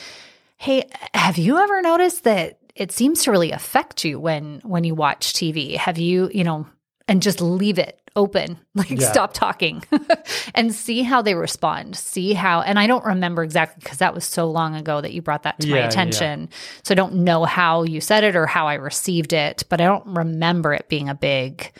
"Hey, 0.57 0.87
have 1.13 1.37
you 1.37 1.57
ever 1.57 1.81
noticed 1.81 2.23
that 2.23 2.59
it 2.75 2.91
seems 2.93 3.23
to 3.23 3.31
really 3.31 3.51
affect 3.51 4.05
you 4.05 4.19
when 4.21 4.61
when 4.63 4.85
you 4.85 4.95
watch 4.95 5.33
TV? 5.33 5.75
Have 5.75 5.97
you, 5.97 6.29
you 6.33 6.45
know, 6.45 6.65
and 7.07 7.21
just 7.21 7.41
leave 7.41 7.77
it 7.79 7.99
open 8.15 8.59
like 8.75 8.89
Yeah. 8.91 9.11
stop 9.11 9.33
talking 9.33 9.83
and 10.55 10.73
see 10.73 11.01
how 11.01 11.21
they 11.23 11.33
respond 11.33 11.95
see 11.95 12.33
how 12.33 12.61
and 12.61 12.77
i 12.77 12.85
don't 12.85 13.03
remember 13.05 13.43
exactly 13.43 13.81
because 13.83 13.97
that 13.97 14.13
was 14.13 14.23
so 14.23 14.49
long 14.49 14.75
ago 14.75 15.01
that 15.01 15.13
you 15.13 15.21
brought 15.23 15.43
that 15.43 15.59
to 15.61 15.67
Yeah, 15.67 15.73
my 15.73 15.79
yeah. 15.79 15.87
attention 15.87 16.49
so 16.83 16.93
i 16.93 16.95
don't 16.95 17.15
know 17.15 17.43
how 17.45 17.83
you 17.83 17.99
said 18.01 18.23
it 18.23 18.35
or 18.35 18.45
how 18.45 18.67
i 18.67 18.75
received 18.75 19.33
it 19.33 19.63
but 19.69 19.81
i 19.81 19.85
don't 19.85 20.05
remember 20.05 20.73
it 20.73 20.87
being 20.89 21.09
a 21.09 21.15
big 21.15 21.71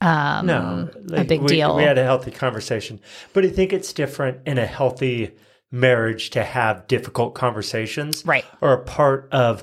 um 0.00 0.46
No, 0.46 0.88
a 1.12 1.24
big 1.24 1.40
we, 1.42 1.48
deal 1.48 1.76
We 1.76 1.82
had 1.82 1.98
a 1.98 2.04
healthy 2.04 2.30
conversation, 2.30 3.00
but 3.34 3.44
I 3.44 3.48
think 3.50 3.72
it's 3.74 3.92
different 3.92 4.38
in 4.46 4.56
a 4.58 4.64
healthy 4.64 5.32
marriage 5.70 6.30
to 6.30 6.42
have 6.42 6.86
difficult 6.88 7.34
conversations, 7.34 8.24
Right. 8.24 8.44
Or 8.62 8.72
a 8.72 8.82
part 8.82 9.28
of, 9.30 9.62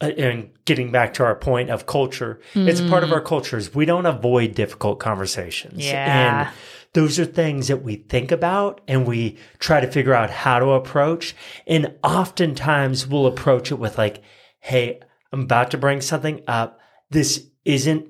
and 0.00 0.50
getting 0.64 0.90
back 0.92 1.14
to 1.14 1.24
our 1.24 1.34
point 1.34 1.70
of 1.70 1.86
culture, 1.86 2.40
it's 2.54 2.80
a 2.80 2.88
part 2.88 3.02
Mm. 3.02 3.06
of 3.06 3.12
our 3.12 3.20
cultures. 3.20 3.74
We 3.74 3.84
don't 3.84 4.06
avoid 4.06 4.54
difficult 4.54 5.00
conversations, 5.00 5.84
Yeah. 5.84 6.46
and 6.46 6.48
those 6.92 7.18
are 7.18 7.24
things 7.24 7.68
that 7.68 7.82
we 7.82 7.96
think 7.96 8.30
about 8.32 8.80
and 8.88 9.06
we 9.06 9.36
try 9.58 9.80
to 9.80 9.86
figure 9.90 10.14
out 10.14 10.30
how 10.30 10.58
to 10.58 10.70
approach. 10.70 11.34
And 11.66 11.94
oftentimes 12.04 13.06
we'll 13.06 13.26
approach 13.26 13.70
it 13.72 13.78
with 13.78 13.98
like, 13.98 14.22
"Hey, 14.60 15.00
I'm 15.32 15.42
about 15.42 15.70
to 15.72 15.78
bring 15.78 16.00
something 16.00 16.42
up. 16.46 16.78
This 17.10 17.44
isn't 17.64 18.06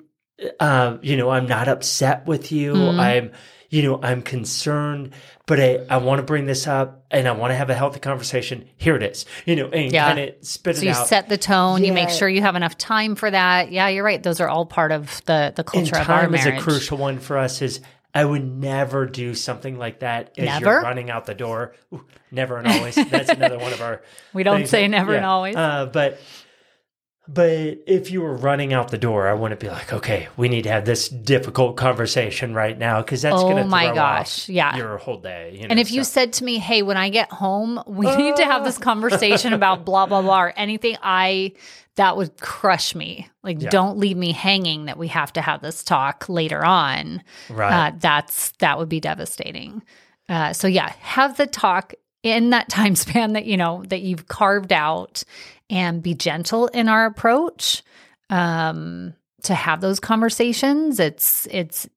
uh, 0.60 0.98
you 1.02 1.16
know, 1.16 1.30
I'm 1.30 1.46
not 1.48 1.66
upset 1.66 2.24
with 2.28 2.52
you. 2.52 2.72
Mm-hmm. 2.72 3.00
I'm, 3.00 3.32
you 3.70 3.82
know, 3.82 4.00
I'm 4.02 4.22
concerned, 4.22 5.12
but 5.46 5.60
I, 5.60 5.84
I 5.90 5.96
want 5.98 6.18
to 6.20 6.22
bring 6.22 6.46
this 6.46 6.66
up 6.66 7.04
and 7.10 7.28
I 7.28 7.32
want 7.32 7.50
to 7.50 7.54
have 7.54 7.68
a 7.70 7.74
healthy 7.74 8.00
conversation. 8.00 8.66
Here 8.76 8.96
it 8.96 9.02
is, 9.02 9.26
you 9.44 9.56
know, 9.56 9.68
and 9.68 9.92
Yeah. 9.92 10.06
kind 10.14 10.18
of 10.20 10.34
spit 10.40 10.76
so 10.76 10.82
it 10.82 10.86
you 10.86 10.94
set 10.94 11.28
the 11.28 11.36
tone 11.38 11.84
you 11.84 11.92
make 11.92 12.08
sure 12.10 12.28
you 12.28 12.40
have 12.40 12.56
enough 12.56 12.78
time 12.78 13.14
for 13.14 13.30
that 13.30 13.70
yeah 13.70 13.88
you're 13.88 14.04
right 14.04 14.22
those 14.22 14.40
are 14.40 14.48
all 14.48 14.64
part 14.66 14.90
of 14.92 15.22
the 15.26 15.52
the 15.54 15.62
and 15.62 15.66
culture 15.66 15.96
of 15.96 16.08
our 16.08 16.22
time 16.22 16.34
is 16.34 16.44
marriage 16.44 16.60
a 16.60 16.62
crucial 16.64 16.96
one 16.98 17.18
for 17.18 17.36
us. 17.38 17.60
Is 17.62 17.80
I 18.14 18.24
would 18.24 18.42
never 18.44 19.04
do 19.04 19.34
something 19.34 19.76
like 19.78 20.00
that 20.00 20.30
as 20.38 20.44
Never? 20.46 20.64
you're 20.64 20.82
running 20.82 21.10
out 21.10 21.26
the 21.26 21.34
door. 21.34 21.74
Ooh, 21.92 22.04
never 22.30 22.56
and 22.56 22.66
always. 22.66 22.94
That's 22.94 23.28
another 23.28 23.58
one 23.58 23.72
of 23.74 23.82
our. 23.82 24.02
we 24.32 24.42
don't 24.44 24.60
things 24.60 24.70
say 24.70 24.88
never 24.88 25.12
yeah. 25.12 25.18
and 25.18 25.26
always 25.26 25.56
Uh, 25.56 25.86
but 25.92 26.18
but 27.30 27.78
if 27.86 28.10
you 28.10 28.22
were 28.22 28.34
running 28.34 28.72
out 28.72 28.90
the 28.90 28.96
door, 28.96 29.28
I 29.28 29.34
wouldn't 29.34 29.60
be 29.60 29.68
like, 29.68 29.92
okay, 29.92 30.28
we 30.38 30.48
need 30.48 30.62
to 30.62 30.70
have 30.70 30.86
this 30.86 31.08
difficult 31.10 31.76
conversation 31.76 32.54
right 32.54 32.76
now 32.78 33.02
because 33.02 33.20
that's 33.22 33.36
Oh 33.36 33.50
going 33.50 33.62
to 33.62 33.68
my 33.68 33.92
gosh, 33.94 34.44
off 34.44 34.48
yeah. 34.48 34.74
your 34.76 34.96
whole 34.96 35.18
day. 35.20 35.52
You 35.54 35.62
know, 35.62 35.66
And 35.70 35.78
if 35.78 35.90
you 35.92 36.04
said 36.04 36.32
to 36.34 36.44
me, 36.44 36.56
"Hey, 36.58 36.80
when 36.82 36.96
I 36.96 37.10
get 37.10 37.30
home, 37.30 37.82
we 37.86 38.06
need 38.16 38.36
to 38.36 38.44
have 38.46 38.64
this 38.64 38.78
conversation 38.90 39.52
about 39.52 39.84
blah 39.84 40.06
blah 40.06 40.22
blah," 40.22 40.40
or 40.44 40.52
anything, 40.56 40.96
I 41.02 41.52
that 41.96 42.16
would 42.16 42.40
crush 42.40 42.94
me. 42.94 43.28
Like, 43.42 43.60
Yeah. 43.60 43.70
don't 43.70 43.98
leave 43.98 44.16
me 44.16 44.32
hanging. 44.32 44.86
That 44.86 44.96
we 44.96 45.08
have 45.08 45.32
to 45.34 45.42
have 45.42 45.60
this 45.60 45.82
talk 45.84 46.28
later 46.28 46.64
on. 46.64 47.22
right, 47.50 47.88
Uh, 47.88 47.92
that's 47.98 48.52
that 48.60 48.78
would 48.78 48.88
be 48.88 49.00
devastating. 49.00 49.82
Uh, 50.30 50.52
so 50.54 50.66
yeah, 50.68 50.92
have 51.00 51.36
the 51.36 51.46
talk 51.46 51.92
in 52.22 52.50
that 52.50 52.68
time 52.78 52.94
span 52.96 53.34
that 53.34 53.44
you 53.44 53.56
know 53.58 53.84
that 53.88 54.00
you've 54.00 54.28
carved 54.28 54.72
out, 54.72 55.24
and 55.70 56.02
be 56.02 56.14
gentle 56.14 56.68
in 56.68 56.88
our 56.88 57.06
approach. 57.06 57.82
Um, 58.30 59.14
to 59.42 59.54
have 59.54 59.80
those 59.80 60.00
conversations, 60.00 61.00
it's 61.00 61.46
it's 61.50 61.88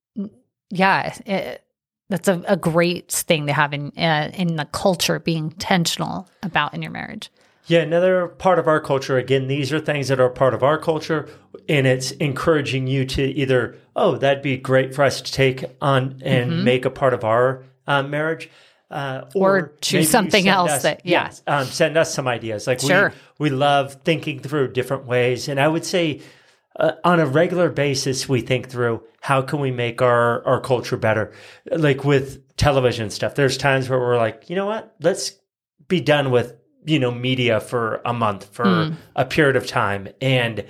yeah. 0.70 1.18
It, 1.26 1.64
that's 2.10 2.28
a, 2.28 2.44
a 2.46 2.58
great 2.58 3.10
thing 3.12 3.48
to 3.48 3.54
have 3.54 3.74
in 3.74 3.92
uh, 3.98 4.32
in 4.34 4.58
the 4.58 4.66
culture 4.66 5.20
being 5.20 5.46
intentional 5.46 6.30
about 6.44 6.74
in 6.74 6.82
your 6.82 6.92
marriage. 6.92 7.32
Yeah, 7.68 7.80
another 7.80 8.28
part 8.28 8.60
of 8.60 8.68
our 8.68 8.82
culture. 8.82 9.18
Again, 9.18 9.48
these 9.48 9.72
are 9.72 9.80
things 9.80 10.10
that 10.10 10.20
are 10.20 10.30
part 10.30 10.54
of 10.54 10.62
our 10.62 10.78
culture, 10.78 11.30
and 11.70 11.88
it's 11.88 12.12
encouraging 12.12 12.88
you 12.88 13.06
to 13.06 13.24
either, 13.24 13.78
oh, 13.96 14.18
that'd 14.18 14.44
be 14.44 14.58
great 14.58 14.94
for 14.94 15.04
us 15.04 15.22
to 15.22 15.32
take 15.32 15.64
on 15.80 16.22
and 16.22 16.66
make 16.66 16.86
a 16.86 16.90
part 16.90 17.14
of 17.14 17.24
our 17.24 17.64
uh, 17.88 18.04
marriage, 18.04 18.50
uh, 18.92 19.22
Mm-hmm. 19.22 19.40
Or 19.40 19.74
choose 19.82 20.10
something 20.10 20.48
else 20.48 20.72
us- 20.72 20.84
that- 20.84 21.06
yeah. 21.06 21.24
yes, 21.26 21.42
um, 21.48 21.66
send 21.66 21.98
us 21.98 22.14
some 22.14 22.28
ideas. 22.28 22.68
Like 22.68 22.80
Sure. 22.82 23.14
we 23.40 23.50
we 23.50 23.56
love 23.56 23.98
thinking 24.04 24.40
through 24.40 24.74
different 24.74 25.06
ways, 25.06 25.48
and 25.48 25.60
I 25.60 25.68
would 25.68 25.86
say. 25.86 26.22
Uh, 26.80 26.94
on 27.04 27.20
a 27.20 27.26
regular 27.26 27.70
basis, 27.70 28.30
we 28.30 28.40
think 28.40 28.70
through 28.70 29.04
how 29.20 29.42
can 29.42 29.60
we 29.60 29.72
make 29.72 30.02
our, 30.02 30.42
our 30.48 30.62
culture 30.62 30.96
better. 30.96 31.34
Like 31.70 32.06
with 32.06 32.56
television 32.56 33.10
stuff, 33.10 33.36
there's 33.36 33.58
times 33.58 33.90
where 33.90 34.00
we're 34.00 34.16
like, 34.18 34.50
you 34.50 34.56
know 34.56 34.68
what, 34.68 34.96
let's 35.02 35.34
be 35.90 36.00
done 36.00 36.32
with 36.32 36.56
you 36.86 36.98
know 36.98 37.12
media 37.12 37.60
for 37.60 38.02
a 38.06 38.14
month 38.14 38.46
for 38.56 38.96
a 39.18 39.26
period 39.26 39.58
of 39.58 39.68
time 39.68 40.08
and 40.22 40.64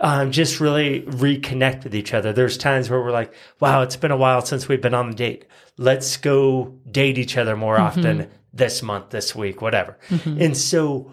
um, 0.00 0.32
just 0.32 0.60
really 0.60 1.02
reconnect 1.02 1.84
with 1.84 1.94
each 1.94 2.12
other. 2.14 2.32
There's 2.32 2.58
times 2.58 2.90
where 2.90 3.00
we're 3.00 3.12
like 3.12 3.32
wow 3.60 3.82
it's 3.82 3.96
been 3.96 4.10
a 4.10 4.16
while 4.16 4.40
since 4.42 4.68
we've 4.68 4.80
been 4.82 4.94
on 4.94 5.10
a 5.10 5.14
date. 5.14 5.46
Let's 5.76 6.16
go 6.16 6.74
date 6.90 7.18
each 7.18 7.36
other 7.36 7.56
more 7.56 7.78
often 7.78 8.28
this 8.52 8.82
month 8.82 9.10
this 9.10 9.34
week 9.34 9.60
whatever. 9.62 9.98
And 10.24 10.56
so 10.56 11.12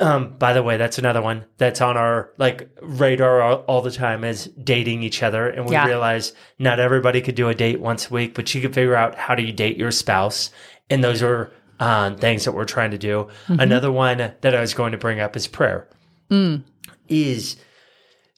um, 0.00 0.36
by 0.38 0.52
the 0.54 0.62
way 0.62 0.76
that's 0.78 0.98
another 0.98 1.20
one 1.20 1.44
that's 1.58 1.80
on 1.80 1.96
our 1.96 2.30
like 2.38 2.68
radar 2.80 3.42
all, 3.42 3.56
all 3.68 3.82
the 3.82 3.90
time 3.90 4.24
is 4.24 4.46
dating 4.62 5.02
each 5.02 5.22
other. 5.22 5.48
And 5.48 5.66
we 5.66 5.72
Yeah. 5.72 5.86
realize 5.86 6.32
not 6.58 6.80
everybody 6.80 7.20
could 7.20 7.34
do 7.34 7.48
a 7.48 7.54
date 7.54 7.80
once 7.80 8.10
a 8.10 8.14
week 8.14 8.34
but 8.34 8.54
you 8.54 8.60
can 8.60 8.72
figure 8.72 8.96
out 8.96 9.14
how 9.16 9.34
do 9.34 9.42
you 9.42 9.52
date 9.52 9.76
your 9.76 9.90
spouse. 9.90 10.50
And 10.90 11.02
those 11.04 11.22
are 11.22 11.52
um, 11.78 12.16
things 12.16 12.44
that 12.46 12.52
we're 12.52 12.64
trying 12.64 12.92
to 12.92 12.98
do. 12.98 13.28
Another 13.48 13.92
one 13.92 14.16
that 14.40 14.54
I 14.54 14.60
was 14.60 14.72
going 14.72 14.92
to 14.92 14.98
bring 14.98 15.20
up 15.20 15.36
is 15.36 15.46
prayer. 15.46 15.88
Is 17.08 17.56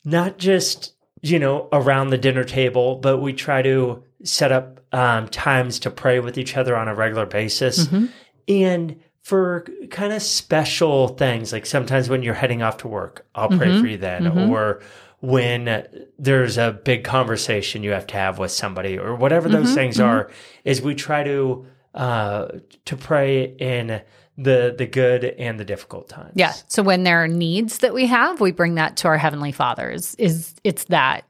not 0.09 0.39
just 0.39 0.95
you 1.23 1.39
know 1.39 1.69
around 1.73 2.11
the 2.11 2.19
dinner 2.19 2.45
table, 2.45 2.97
but 2.97 3.19
we 3.19 3.33
try 3.33 3.63
to 3.63 4.03
set 4.25 4.53
up 4.53 4.81
um, 4.93 5.29
times 5.29 5.79
to 5.81 5.91
pray 5.91 6.21
with 6.21 6.39
each 6.39 6.57
other 6.57 6.77
on 6.77 6.89
a 6.89 6.95
regular 6.95 7.27
basis, 7.27 7.87
mm-hmm. 7.87 8.07
and 8.49 9.01
for 9.23 9.67
kind 9.91 10.13
of 10.13 10.23
special 10.23 11.09
things 11.09 11.53
like 11.53 11.67
sometimes 11.67 12.09
when 12.09 12.23
you're 12.23 12.35
heading 12.35 12.63
off 12.63 12.79
to 12.79 12.89
work, 12.89 13.27
I'll 13.35 13.49
pray 13.49 13.69
mm-hmm. 13.69 13.81
for 13.81 13.87
you 13.87 13.99
then, 13.99 14.23
mm-hmm. 14.23 14.51
or 14.51 14.81
when 15.21 15.87
there's 16.19 16.57
a 16.57 16.73
big 16.73 17.05
conversation 17.05 17.83
you 17.83 17.91
have 17.91 18.07
to 18.07 18.15
have 18.15 18.39
with 18.39 18.53
somebody 18.53 18.97
or 18.97 19.15
whatever 19.17 19.49
those 19.49 19.75
things 19.75 19.99
are 19.99 20.31
is 20.65 20.81
we 20.81 20.95
try 20.95 21.25
to 21.25 21.67
uh 21.95 22.47
to 22.85 22.97
pray 22.97 23.43
in 23.59 24.01
the 24.41 24.73
the 24.79 24.87
good 24.87 25.25
and 25.25 25.59
the 25.59 25.65
difficult 25.65 26.09
times 26.09 26.33
Yeah. 26.37 26.53
So 26.69 26.83
when 26.83 27.03
there 27.03 27.23
are 27.25 27.29
needs 27.29 27.79
that 27.79 27.93
we 27.93 28.07
have, 28.07 28.41
we 28.41 28.53
bring 28.53 28.77
that 28.77 28.97
to 28.99 29.09
our 29.09 29.19
heavenly 29.19 29.51
fathers. 29.53 30.15
Is 30.15 30.55
it's 30.65 30.85
that 30.85 31.25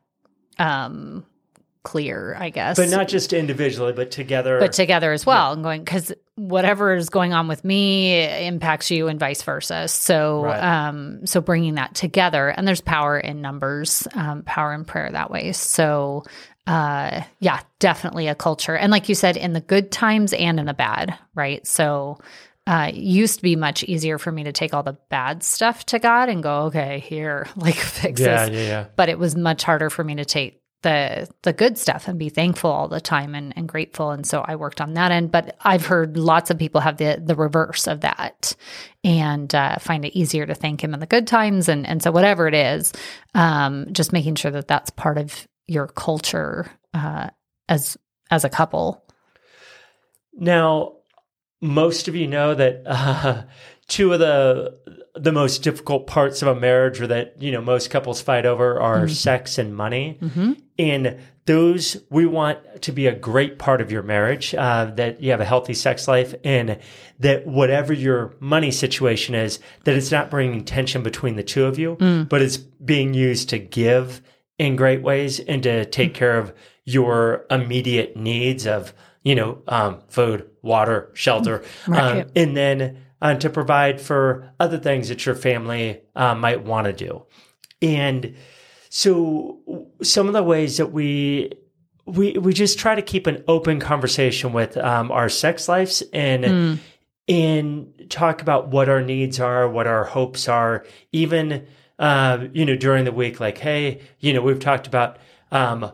um 0.58 1.24
clear, 1.84 2.36
I 2.38 2.50
guess. 2.50 2.76
but 2.76 2.90
not 2.90 3.08
just 3.08 3.32
individually 3.32 3.92
but 3.94 4.10
together 4.10 4.58
but 4.60 4.72
together 4.74 5.12
as 5.12 5.24
well 5.24 5.52
and 5.52 5.62
going 5.62 5.82
because 5.82 6.12
whatever 6.34 6.94
is 6.94 7.08
going 7.08 7.32
on 7.32 7.48
with 7.48 7.64
me 7.64 8.24
impacts 8.46 8.90
you 8.90 9.08
and 9.08 9.18
vice 9.18 9.42
versa 9.42 9.88
so 9.88 10.42
Right. 10.42 10.62
um 10.86 11.24
so 11.24 11.40
bringing 11.40 11.76
that 11.76 11.94
together 11.94 12.48
and 12.50 12.68
there's 12.68 12.82
power 12.82 13.18
in 13.18 13.40
numbers 13.40 14.06
um 14.14 14.42
power 14.42 14.74
in 14.74 14.84
prayer 14.84 15.08
that 15.10 15.30
way 15.30 15.52
so 15.52 16.24
uh 16.66 17.22
yeah 17.38 17.60
definitely 17.78 18.26
a 18.26 18.34
culture 18.34 18.76
and 18.76 18.90
like 18.92 19.08
you 19.08 19.14
said 19.14 19.38
in 19.38 19.54
the 19.54 19.60
good 19.62 19.90
times 19.90 20.34
and 20.34 20.60
in 20.60 20.66
the 20.66 20.74
bad 20.74 21.16
right 21.34 21.66
so 21.66 22.18
uh, 22.68 22.90
used 22.92 23.36
to 23.36 23.42
be 23.42 23.56
much 23.56 23.82
easier 23.84 24.18
for 24.18 24.30
me 24.30 24.44
to 24.44 24.52
take 24.52 24.74
all 24.74 24.82
the 24.82 24.98
bad 25.08 25.42
stuff 25.42 25.86
to 25.86 25.98
God 25.98 26.28
and 26.28 26.42
go, 26.42 26.64
okay, 26.64 27.00
here, 27.00 27.48
like 27.56 27.76
fix 27.76 28.20
yeah 28.20 28.46
this. 28.46 28.54
yeah 28.54 28.68
yeah. 28.68 28.86
But 28.94 29.08
it 29.08 29.18
was 29.18 29.34
much 29.34 29.62
harder 29.62 29.88
for 29.88 30.04
me 30.04 30.16
to 30.16 30.26
take 30.26 30.60
the 30.82 31.28
the 31.42 31.54
good 31.54 31.78
stuff 31.78 32.06
and 32.06 32.18
be 32.18 32.28
thankful 32.28 32.70
all 32.70 32.86
the 32.86 33.00
time 33.00 33.34
and, 33.34 33.54
and 33.56 33.68
grateful. 33.68 34.10
And 34.10 34.26
so 34.26 34.42
i 34.42 34.54
worked 34.54 34.82
on 34.82 34.94
that 34.94 35.10
end. 35.10 35.32
But 35.32 35.56
i've 35.64 35.86
heard 35.86 36.18
lots 36.18 36.50
of 36.50 36.58
people 36.58 36.82
have 36.82 36.98
the 36.98 37.20
the 37.24 37.34
reverse 37.34 37.88
of 37.88 38.02
that 38.02 38.54
and 39.02 39.52
uh, 39.54 39.78
find 39.78 40.04
it 40.04 40.16
easier 40.16 40.44
to 40.44 40.54
thank 40.54 40.84
him 40.84 40.92
in 40.92 41.00
the 41.00 41.06
good 41.06 41.26
times 41.26 41.68
and 41.68 41.86
and 41.86 42.02
so 42.02 42.12
whatever 42.12 42.46
it 42.46 42.54
is 42.54 42.92
um, 43.34 43.86
just 43.92 44.12
making 44.12 44.34
sure 44.34 44.50
that 44.50 44.68
that's 44.68 44.90
part 44.90 45.16
of 45.16 45.48
your 45.66 45.88
culture 45.88 46.70
uh, 46.94 47.30
as 47.68 47.96
as 48.30 48.44
a 48.44 48.50
couple. 48.50 49.02
Now, 50.34 50.97
most 51.60 52.08
of 52.08 52.14
you 52.14 52.26
know 52.26 52.54
that 52.54 52.82
uh, 52.86 53.42
two 53.86 54.12
of 54.12 54.20
the 54.20 54.78
the 55.14 55.32
most 55.32 55.64
difficult 55.64 56.06
parts 56.06 56.42
of 56.42 56.48
a 56.48 56.58
marriage, 56.58 57.00
or 57.00 57.06
that 57.08 57.40
you 57.42 57.50
know 57.52 57.60
most 57.60 57.90
couples 57.90 58.20
fight 58.20 58.46
over, 58.46 58.80
are 58.80 59.08
sex 59.08 59.58
and 59.58 59.74
money. 59.76 60.18
and 60.78 61.18
those 61.46 61.96
we 62.10 62.26
want 62.26 62.58
to 62.82 62.92
be 62.92 63.06
a 63.06 63.14
great 63.14 63.58
part 63.58 63.80
of 63.80 63.90
your 63.90 64.02
marriage, 64.02 64.54
uh, 64.54 64.84
that 64.96 65.22
you 65.22 65.30
have 65.30 65.40
a 65.40 65.46
healthy 65.46 65.72
sex 65.72 66.06
life 66.06 66.34
and 66.44 66.78
that 67.20 67.46
whatever 67.46 67.92
your 67.94 68.34
money 68.38 68.70
situation 68.70 69.34
is, 69.34 69.58
that 69.84 69.94
it's 69.94 70.12
not 70.12 70.30
bringing 70.30 70.62
tension 70.64 71.02
between 71.02 71.36
the 71.36 71.42
two 71.42 71.64
of 71.64 71.78
you, 71.78 71.96
but 72.28 72.42
it's 72.42 72.58
being 72.58 73.14
used 73.14 73.48
to 73.48 73.58
give 73.58 74.20
in 74.58 74.76
great 74.76 75.00
ways 75.00 75.40
and 75.40 75.62
to 75.62 75.86
take 75.86 76.12
care 76.12 76.36
of 76.36 76.52
your 76.84 77.46
immediate 77.50 78.14
needs 78.16 78.66
of, 78.66 78.92
you 79.28 79.34
know, 79.34 79.50
um, 79.68 79.92
food, 80.08 80.48
water, 80.62 81.10
shelter, 81.14 81.56
Right. 81.86 82.22
um, 82.22 82.30
and 82.34 82.56
then 82.56 82.78
uh, 83.20 83.34
to 83.34 83.50
provide 83.50 84.00
for 84.00 84.52
other 84.58 84.78
things 84.78 85.08
that 85.08 85.26
your 85.26 85.34
family 85.34 86.00
uh, 86.16 86.34
might 86.34 86.64
want 86.64 86.86
to 86.86 86.92
do. 86.92 87.24
And 87.82 88.34
so 88.88 89.58
some 90.02 90.26
of 90.28 90.32
the 90.32 90.42
ways 90.42 90.76
that 90.78 90.92
we 90.92 91.52
we 92.06 92.38
we 92.38 92.52
just 92.54 92.78
try 92.78 92.94
to 92.94 93.02
keep 93.02 93.26
an 93.26 93.44
open 93.46 93.80
conversation 93.80 94.52
with 94.54 94.76
um, 94.78 95.10
our 95.10 95.28
sex 95.28 95.68
lives 95.68 96.02
and 96.12 96.80
and 97.28 98.06
talk 98.08 98.40
about 98.40 98.68
what 98.68 98.88
our 98.88 99.02
needs 99.02 99.38
are, 99.40 99.68
what 99.68 99.86
our 99.86 100.04
hopes 100.04 100.48
are, 100.48 100.86
even 101.12 101.66
uh, 101.98 102.46
you 102.54 102.64
know 102.64 102.76
during 102.76 103.04
the 103.04 103.12
week. 103.12 103.40
Like, 103.40 103.58
hey, 103.58 104.00
you 104.20 104.32
know, 104.32 104.40
we've 104.40 104.60
talked 104.60 104.86
about 104.86 105.18
um, 105.52 105.92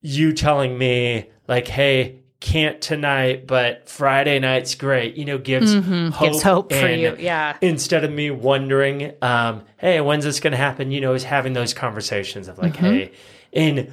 you 0.00 0.32
telling 0.32 0.78
me 0.78 1.28
like, 1.48 1.66
hey. 1.68 2.19
Can't 2.40 2.80
tonight, 2.80 3.46
but 3.46 3.88
Friday 3.88 4.38
night's 4.38 4.74
great. 4.74 5.16
You 5.16 5.26
know, 5.26 5.38
gives 5.38 5.74
hope, 5.74 5.84
Mm-hmm. 5.84 6.24
Gives 6.24 6.42
hope 6.42 6.72
for 6.72 6.88
you. 6.88 7.14
Yeah. 7.18 7.56
instead 7.60 8.02
of 8.02 8.10
me 8.10 8.30
wondering, 8.30 9.12
um, 9.20 9.64
hey, 9.76 10.00
when's 10.00 10.24
this 10.24 10.40
going 10.40 10.52
to 10.52 10.56
happen? 10.56 10.90
You 10.90 11.00
know, 11.02 11.12
is 11.12 11.24
having 11.24 11.52
those 11.52 11.74
conversations 11.74 12.48
of 12.48 12.58
like, 12.58 12.72
Mm-hmm. 12.74 12.84
hey, 12.86 13.12
and 13.52 13.92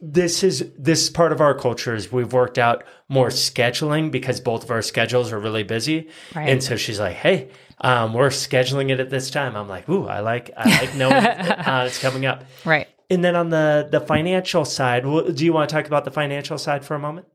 this 0.00 0.42
is 0.44 0.70
this 0.78 1.10
part 1.10 1.32
of 1.32 1.40
our 1.40 1.54
culture 1.54 1.94
is 1.94 2.10
we've 2.12 2.32
worked 2.32 2.56
out 2.56 2.84
more 3.08 3.28
scheduling 3.28 4.10
because 4.12 4.40
both 4.40 4.62
of 4.64 4.70
our 4.70 4.80
schedules 4.80 5.32
are 5.32 5.38
really 5.40 5.64
busy. 5.64 6.08
Right. 6.34 6.48
And 6.48 6.62
so 6.62 6.76
she's 6.76 7.00
like, 7.00 7.16
hey, 7.16 7.50
um, 7.80 8.14
we're 8.14 8.28
scheduling 8.28 8.90
it 8.90 9.00
at 9.00 9.10
this 9.10 9.28
time. 9.30 9.56
I'm 9.56 9.68
like, 9.68 9.88
ooh, 9.88 10.06
I 10.06 10.20
like 10.20 10.50
I 10.56 10.70
like 10.80 10.94
knowing 10.94 11.12
uh, 11.14 11.84
it's 11.86 11.98
coming 12.00 12.26
up. 12.26 12.44
Right. 12.64 12.86
And 13.10 13.24
then 13.24 13.34
on 13.36 13.50
the 13.50 13.88
the 13.90 14.00
financial 14.00 14.64
side, 14.64 15.02
do 15.02 15.44
you 15.44 15.52
want 15.52 15.68
to 15.68 15.74
talk 15.74 15.86
about 15.86 16.04
the 16.04 16.10
financial 16.12 16.58
side 16.58 16.84
for 16.84 16.94
a 16.94 16.98
moment? 17.00 17.26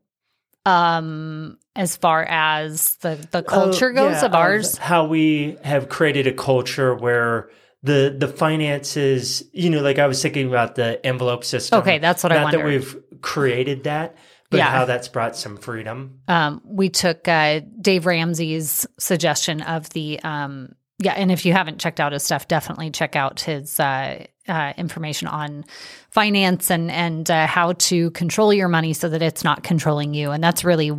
Um, 0.66 1.58
as 1.76 1.96
far 1.96 2.22
as 2.24 2.96
the 2.96 3.16
the 3.30 3.42
culture 3.42 3.90
Oh, 3.90 3.94
goes 3.94 4.22
yeah, 4.22 4.26
of 4.26 4.34
ours, 4.34 4.76
how 4.78 5.06
we 5.06 5.56
have 5.62 5.88
created 5.88 6.26
a 6.26 6.32
culture 6.32 6.94
where 6.94 7.50
the 7.82 8.14
the 8.16 8.28
finances, 8.28 9.42
you 9.52 9.68
know, 9.70 9.82
like 9.82 9.98
I 9.98 10.06
was 10.06 10.22
thinking 10.22 10.48
about 10.48 10.74
the 10.74 11.04
envelope 11.04 11.44
system. 11.44 11.80
Okay, 11.80 11.98
that's 11.98 12.22
what 12.22 12.32
I 12.32 12.42
Not 12.42 12.52
that 12.52 12.64
we've 12.64 12.96
created 13.20 13.84
that, 13.84 14.16
but 14.50 14.58
Yeah. 14.58 14.70
how 14.70 14.84
that's 14.86 15.08
brought 15.08 15.36
some 15.36 15.56
freedom. 15.56 16.20
um, 16.28 16.62
we 16.64 16.88
took 16.88 17.28
uh, 17.28 17.60
Dave 17.80 18.06
Ramsey's 18.06 18.86
suggestion 18.98 19.60
of 19.60 19.90
the 19.90 20.20
um, 20.22 20.74
yeah, 20.98 21.12
and 21.12 21.30
if 21.32 21.44
you 21.44 21.52
haven't 21.52 21.78
checked 21.80 22.00
out 22.00 22.12
his 22.12 22.22
stuff, 22.22 22.48
definitely 22.48 22.90
check 22.90 23.16
out 23.16 23.40
his 23.40 23.78
uh, 23.80 24.24
uh, 24.48 24.72
information 24.76 25.28
on 25.28 25.64
finance 26.10 26.70
and 26.70 26.90
and 26.90 27.30
uh, 27.30 27.46
how 27.46 27.72
to 27.74 28.10
control 28.12 28.52
your 28.52 28.68
money 28.68 28.92
so 28.92 29.08
that 29.08 29.22
it's 29.22 29.44
not 29.44 29.62
controlling 29.62 30.14
you. 30.14 30.30
And 30.30 30.42
that's 30.44 30.64
really 30.64 30.90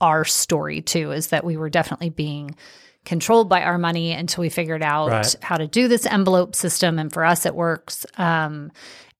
our 0.00 0.24
story 0.24 0.80
too, 0.82 1.12
is 1.12 1.28
that 1.28 1.44
we 1.44 1.56
were 1.56 1.70
definitely 1.70 2.10
being 2.10 2.54
controlled 3.04 3.48
by 3.48 3.62
our 3.62 3.78
money 3.78 4.12
until 4.12 4.42
we 4.42 4.48
figured 4.48 4.82
out 4.82 5.08
Right. 5.08 5.36
how 5.42 5.56
to 5.56 5.66
do 5.66 5.88
this 5.88 6.06
envelope 6.06 6.54
system. 6.54 6.98
And 7.00 7.12
for 7.12 7.24
us, 7.24 7.46
it 7.46 7.54
works. 7.54 8.06
Um, 8.16 8.70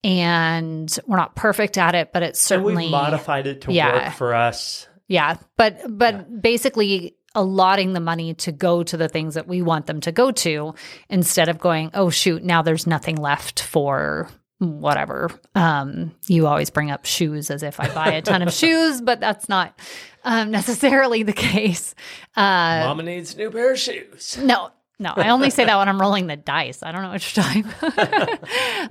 and 0.04 0.98
we're 1.06 1.16
not 1.16 1.34
perfect 1.36 1.78
at 1.78 1.94
it, 1.94 2.12
but 2.12 2.22
it's 2.22 2.50
And 2.50 2.60
certainly 2.60 2.84
we've 2.84 2.90
modified 2.90 3.46
it 3.46 3.60
to 3.62 3.72
yeah. 3.72 4.06
work 4.06 4.14
for 4.14 4.34
us. 4.34 4.86
yeah, 5.08 5.36
but 5.56 5.80
but 5.88 6.40
basically 6.42 7.16
allotting 7.34 7.92
the 7.92 8.00
money 8.00 8.34
to 8.34 8.52
go 8.52 8.82
to 8.82 8.96
the 8.96 9.08
things 9.08 9.34
that 9.34 9.46
we 9.48 9.62
want 9.62 9.86
them 9.86 10.00
to 10.02 10.12
go 10.12 10.30
to 10.32 10.74
instead 11.08 11.48
of 11.48 11.58
going, 11.58 11.90
oh 11.94 12.10
shoot, 12.10 12.42
now 12.44 12.62
there's 12.62 12.86
nothing 12.86 13.16
left 13.16 13.62
for 13.62 14.28
whatever. 14.58 15.28
Um, 15.54 16.14
you 16.28 16.46
always 16.46 16.70
bring 16.70 16.90
up 16.90 17.04
shoes 17.04 17.50
as 17.50 17.62
if 17.62 17.80
I 17.80 17.92
buy 17.92 18.12
a 18.12 18.22
ton 18.22 18.42
of 18.42 18.52
shoes, 18.52 19.00
but 19.00 19.18
that's 19.18 19.48
not 19.48 19.76
um, 20.24 20.50
necessarily 20.52 21.22
the 21.24 21.32
case. 21.32 21.94
Uh, 22.36 22.84
Mama 22.86 23.02
needs 23.02 23.34
a 23.34 23.38
new 23.38 23.50
pair 23.50 23.72
of 23.72 23.78
shoes. 23.78 24.38
no, 24.40 24.70
no, 25.00 25.12
I 25.16 25.30
only 25.30 25.50
say 25.50 25.64
that 25.64 25.76
when 25.78 25.88
I'm 25.88 26.00
rolling 26.00 26.28
the 26.28 26.36
dice. 26.36 26.80
I 26.84 26.92
don't 26.92 27.02
know 27.02 27.10
which 27.10 27.34
time. 27.34 27.64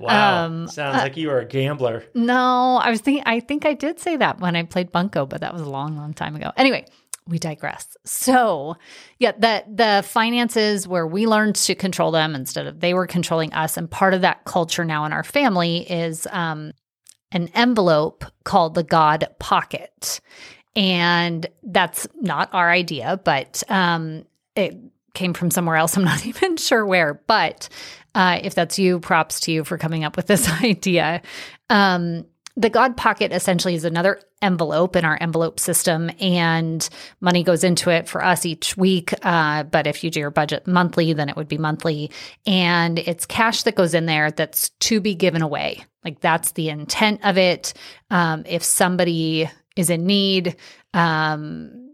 Wow, 0.00 0.44
Um, 0.46 0.68
sounds 0.68 0.96
like 0.98 1.16
you 1.16 1.30
are 1.30 1.38
a 1.40 1.44
gambler. 1.44 2.04
No, 2.14 2.76
I 2.82 2.90
was 2.90 3.00
thinking, 3.00 3.22
I 3.26 3.40
think 3.40 3.64
I 3.64 3.74
did 3.74 3.98
say 4.00 4.16
that 4.16 4.40
when 4.40 4.56
I 4.56 4.64
played 4.64 4.90
Bunko, 4.92 5.26
but 5.26 5.40
that 5.42 5.52
was 5.52 5.62
a 5.62 5.68
long, 5.70 5.96
long 5.96 6.12
time 6.12 6.34
ago. 6.36 6.50
Anyway, 6.56 6.86
we 7.26 7.38
digress. 7.38 7.96
So, 8.04 8.76
yeah, 9.18 9.32
the, 9.32 9.64
the 9.72 10.04
finances 10.06 10.88
where 10.88 11.06
we 11.06 11.26
learned 11.26 11.56
to 11.56 11.74
control 11.74 12.10
them 12.10 12.34
instead 12.34 12.66
of 12.66 12.80
they 12.80 12.94
were 12.94 13.06
controlling 13.06 13.52
us. 13.52 13.76
And 13.76 13.90
part 13.90 14.14
of 14.14 14.22
that 14.22 14.44
culture 14.44 14.84
now 14.84 15.04
in 15.04 15.12
our 15.12 15.22
family 15.22 15.90
is 15.90 16.26
um, 16.30 16.72
an 17.30 17.48
envelope 17.54 18.24
called 18.44 18.74
the 18.74 18.82
God 18.82 19.28
Pocket. 19.38 20.20
And 20.74 21.46
that's 21.62 22.08
not 22.20 22.52
our 22.52 22.70
idea, 22.70 23.20
but 23.24 23.62
um, 23.68 24.24
it 24.56 24.76
came 25.14 25.34
from 25.34 25.50
somewhere 25.50 25.76
else. 25.76 25.96
I'm 25.96 26.04
not 26.04 26.26
even 26.26 26.56
sure 26.56 26.84
where. 26.84 27.14
But 27.26 27.68
uh, 28.14 28.40
if 28.42 28.54
that's 28.54 28.78
you, 28.78 29.00
props 29.00 29.40
to 29.40 29.52
you 29.52 29.64
for 29.64 29.78
coming 29.78 30.04
up 30.04 30.16
with 30.16 30.26
this 30.26 30.48
idea. 30.62 31.22
Um, 31.70 32.26
the 32.56 32.70
God 32.70 32.96
Pocket 32.96 33.32
essentially 33.32 33.74
is 33.74 33.84
another 33.84 34.20
envelope 34.42 34.94
in 34.94 35.04
our 35.04 35.16
envelope 35.20 35.58
system, 35.58 36.10
and 36.20 36.86
money 37.20 37.42
goes 37.42 37.64
into 37.64 37.90
it 37.90 38.08
for 38.08 38.22
us 38.22 38.44
each 38.44 38.76
week. 38.76 39.14
Uh, 39.22 39.62
but 39.62 39.86
if 39.86 40.04
you 40.04 40.10
do 40.10 40.20
your 40.20 40.30
budget 40.30 40.66
monthly, 40.66 41.12
then 41.14 41.28
it 41.28 41.36
would 41.36 41.48
be 41.48 41.58
monthly. 41.58 42.10
And 42.46 42.98
it's 42.98 43.24
cash 43.24 43.62
that 43.62 43.74
goes 43.74 43.94
in 43.94 44.06
there 44.06 44.30
that's 44.30 44.68
to 44.80 45.00
be 45.00 45.14
given 45.14 45.40
away. 45.40 45.84
Like 46.04 46.20
that's 46.20 46.52
the 46.52 46.68
intent 46.68 47.24
of 47.24 47.38
it. 47.38 47.72
Um, 48.10 48.44
if 48.46 48.62
somebody 48.62 49.48
is 49.76 49.88
in 49.88 50.04
need, 50.04 50.56
um, 50.92 51.90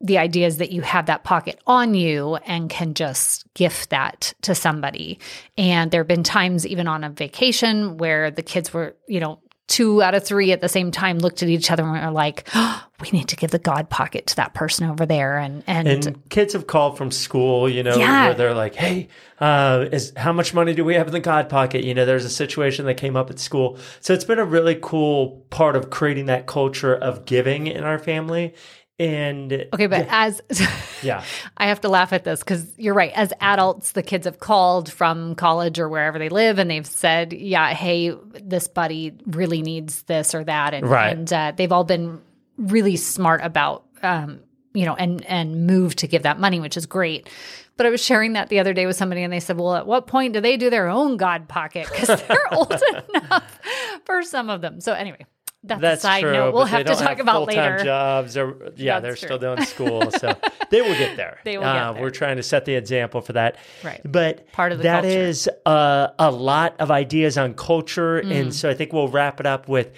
the 0.00 0.18
idea 0.18 0.46
is 0.46 0.58
that 0.58 0.70
you 0.70 0.80
have 0.82 1.06
that 1.06 1.24
pocket 1.24 1.60
on 1.66 1.92
you 1.92 2.36
and 2.46 2.70
can 2.70 2.94
just 2.94 3.52
gift 3.54 3.90
that 3.90 4.32
to 4.42 4.54
somebody. 4.54 5.18
And 5.58 5.90
there 5.90 6.00
have 6.00 6.08
been 6.08 6.22
times, 6.22 6.66
even 6.66 6.86
on 6.86 7.02
a 7.02 7.10
vacation, 7.10 7.96
where 7.98 8.30
the 8.30 8.42
kids 8.42 8.72
were, 8.72 8.94
you 9.08 9.18
know, 9.18 9.40
two 9.68 10.02
out 10.02 10.14
of 10.14 10.24
three 10.24 10.50
at 10.50 10.60
the 10.60 10.68
same 10.68 10.90
time 10.90 11.18
looked 11.18 11.42
at 11.42 11.48
each 11.48 11.70
other 11.70 11.84
and 11.84 12.04
were 12.06 12.10
like, 12.10 12.48
oh, 12.54 12.84
we 13.00 13.10
need 13.10 13.28
to 13.28 13.36
give 13.36 13.52
the 13.52 13.60
God 13.60 13.88
pocket 13.88 14.26
to 14.26 14.36
that 14.36 14.54
person 14.54 14.90
over 14.90 15.06
there. 15.06 15.38
And, 15.38 15.62
and, 15.68 15.86
And 15.86 16.28
kids 16.30 16.54
have 16.54 16.66
called 16.66 16.98
from 16.98 17.12
school, 17.12 17.68
you 17.68 17.84
know, 17.84 17.96
Yeah. 17.96 18.24
where 18.26 18.34
they're 18.34 18.54
like, 18.54 18.74
"Hey, 18.74 19.06
uh, 19.40 19.86
is 19.92 20.12
how 20.16 20.32
much 20.32 20.52
money 20.52 20.74
do 20.74 20.84
we 20.84 20.94
have 20.94 21.06
in 21.06 21.12
the 21.12 21.20
God 21.20 21.48
pocket?" 21.48 21.84
You 21.84 21.94
know, 21.94 22.04
there's 22.04 22.24
a 22.24 22.30
situation 22.30 22.86
that 22.86 22.94
came 22.94 23.14
up 23.14 23.30
at 23.30 23.38
school, 23.38 23.78
so 24.00 24.12
it's 24.14 24.24
been 24.24 24.40
a 24.40 24.44
really 24.44 24.76
cool 24.82 25.44
part 25.50 25.76
of 25.76 25.90
creating 25.90 26.26
that 26.26 26.46
culture 26.46 26.96
of 26.96 27.24
giving 27.24 27.68
in 27.68 27.84
our 27.84 28.00
family. 28.00 28.54
And 29.00 29.52
okay, 29.72 29.86
but 29.86 30.06
as 30.10 30.42
yeah, 31.02 31.22
I 31.56 31.68
have 31.68 31.80
to 31.82 31.88
laugh 31.88 32.12
at 32.12 32.24
this 32.24 32.40
because 32.40 32.66
you're 32.76 32.94
right. 32.94 33.12
As 33.14 33.32
adults, 33.40 33.92
the 33.92 34.02
kids 34.02 34.24
have 34.26 34.40
called 34.40 34.90
from 34.90 35.36
college 35.36 35.78
or 35.78 35.88
wherever 35.88 36.18
they 36.18 36.28
live, 36.28 36.58
and 36.58 36.68
they've 36.68 36.84
said, 36.86 37.32
"Yeah, 37.32 37.72
hey, 37.74 38.10
this 38.10 38.66
buddy 38.66 39.14
really 39.26 39.62
needs 39.62 40.02
this 40.02 40.34
or 40.34 40.42
that," 40.44 40.74
and, 40.74 40.88
Right. 40.90 41.16
and 41.16 41.32
uh, 41.32 41.52
they've 41.56 41.70
all 41.70 41.84
been 41.84 42.20
really 42.56 42.96
smart 42.96 43.40
about, 43.44 43.84
um, 44.02 44.40
you 44.74 44.84
know, 44.84 44.96
and 44.96 45.24
and 45.26 45.64
move 45.64 45.94
to 45.96 46.08
give 46.08 46.24
that 46.24 46.40
money, 46.40 46.58
which 46.58 46.76
is 46.76 46.86
great. 46.86 47.28
But 47.76 47.86
I 47.86 47.90
was 47.90 48.02
sharing 48.04 48.32
that 48.32 48.48
the 48.48 48.58
other 48.58 48.74
day 48.74 48.86
with 48.86 48.96
somebody, 48.96 49.22
and 49.22 49.32
they 49.32 49.38
said, 49.38 49.56
"Well, 49.58 49.76
at 49.76 49.86
what 49.86 50.08
point 50.08 50.32
do 50.32 50.40
they 50.40 50.56
do 50.56 50.70
their 50.70 50.88
own 50.88 51.16
God 51.16 51.46
pocket? 51.46 51.86
Because 51.88 52.20
they're 52.26 52.36
old 52.52 52.72
enough 53.14 53.60
for 54.04 54.24
some 54.24 54.50
of 54.50 54.60
them." 54.60 54.80
So 54.80 54.92
anyway, 54.92 55.24
that's, 55.64 55.80
that's 55.80 56.00
a 56.00 56.06
side 56.06 56.20
true. 56.22 56.32
note. 56.32 56.54
We'll 56.54 56.64
have 56.66 56.86
to 56.86 56.94
talk 56.94 57.08
have 57.08 57.20
about 57.20 57.46
later. 57.48 57.82
Jobs, 57.82 58.36
or 58.36 58.72
yeah, 58.76 59.00
That's 59.00 59.02
they're 59.02 59.28
true. 59.28 59.36
still 59.36 59.54
doing 59.56 59.66
school, 59.74 60.10
so 60.12 60.36
they 60.70 60.80
will 60.82 60.96
get 60.96 61.16
there. 61.16 61.38
They 61.44 61.58
will 61.58 61.64
get 61.64 61.76
Uh, 61.76 61.92
there. 61.94 62.02
We're 62.02 62.10
trying 62.10 62.36
to 62.36 62.42
set 62.42 62.64
the 62.64 62.74
example 62.74 63.20
for 63.20 63.32
that, 63.34 63.56
Right. 63.84 64.00
But 64.04 64.50
Part 64.52 64.72
of 64.72 64.78
the 64.78 64.84
that 64.84 65.02
culture. 65.02 65.18
is 65.18 65.48
uh, 65.66 66.08
a 66.18 66.30
lot 66.30 66.76
of 66.78 66.90
ideas 66.90 67.36
on 67.36 67.54
culture, 67.54 68.22
Mm. 68.22 68.40
and 68.40 68.54
so 68.54 68.70
I 68.70 68.74
think 68.74 68.92
we'll 68.92 69.08
wrap 69.08 69.40
it 69.40 69.46
up 69.46 69.68
with. 69.68 69.90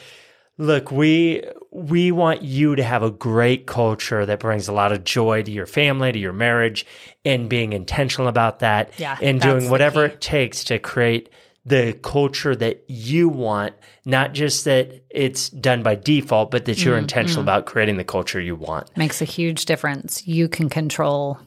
Look, 0.58 0.90
we 0.90 1.42
we 1.72 2.10
want 2.12 2.42
you 2.42 2.76
to 2.76 2.82
have 2.82 3.02
a 3.02 3.10
great 3.10 3.66
culture 3.66 4.26
that 4.26 4.40
brings 4.40 4.68
a 4.68 4.72
lot 4.72 4.92
of 4.92 5.04
joy 5.04 5.42
to 5.42 5.50
your 5.50 5.64
family, 5.66 6.12
to 6.12 6.18
your 6.18 6.32
marriage, 6.34 6.84
and 7.24 7.48
being 7.48 7.72
intentional 7.72 8.28
about 8.28 8.58
that, 8.58 8.90
Yeah, 8.98 9.16
and 9.22 9.40
doing 9.40 9.70
whatever 9.70 10.04
it 10.06 10.20
takes 10.20 10.64
to 10.64 10.78
create 10.78 11.30
the 11.64 11.92
culture 12.02 12.56
that 12.56 12.84
you 12.88 13.28
want, 13.28 13.74
not 14.04 14.32
just 14.32 14.64
that 14.64 15.04
it's 15.10 15.50
done 15.50 15.82
by 15.82 15.94
default, 15.94 16.50
but 16.50 16.64
that 16.64 16.84
you're 16.84 16.96
mm, 16.96 17.02
intentional 17.02 17.40
mm. 17.40 17.44
about 17.44 17.66
creating 17.66 17.96
the 17.96 18.04
culture 18.04 18.40
you 18.40 18.56
want. 18.56 18.96
Makes 18.96 19.20
a 19.20 19.26
huge 19.26 19.66
difference. 19.66 20.26
You 20.26 20.48
can 20.48 20.68
control, 20.68 21.38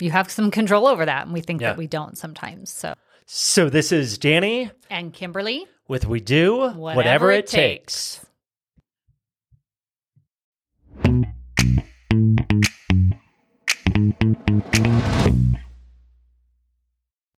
you 0.00 0.10
have 0.10 0.30
some 0.30 0.50
control 0.50 0.86
over 0.86 1.04
that. 1.04 1.24
And 1.24 1.32
we 1.32 1.40
think 1.40 1.60
yeah. 1.60 1.70
that 1.70 1.78
we 1.78 1.86
don't 1.86 2.16
sometimes. 2.16 2.70
So, 2.70 2.94
so 3.26 3.68
this 3.68 3.92
is 3.92 4.18
Danny 4.18 4.70
and 4.90 5.12
Kimberly 5.12 5.66
with 5.86 6.06
We 6.06 6.20
Do 6.20 6.56
Whatever, 6.56 6.76
whatever 6.78 7.30
It, 7.32 7.46
takes. 7.46 8.16
takes. 8.16 8.26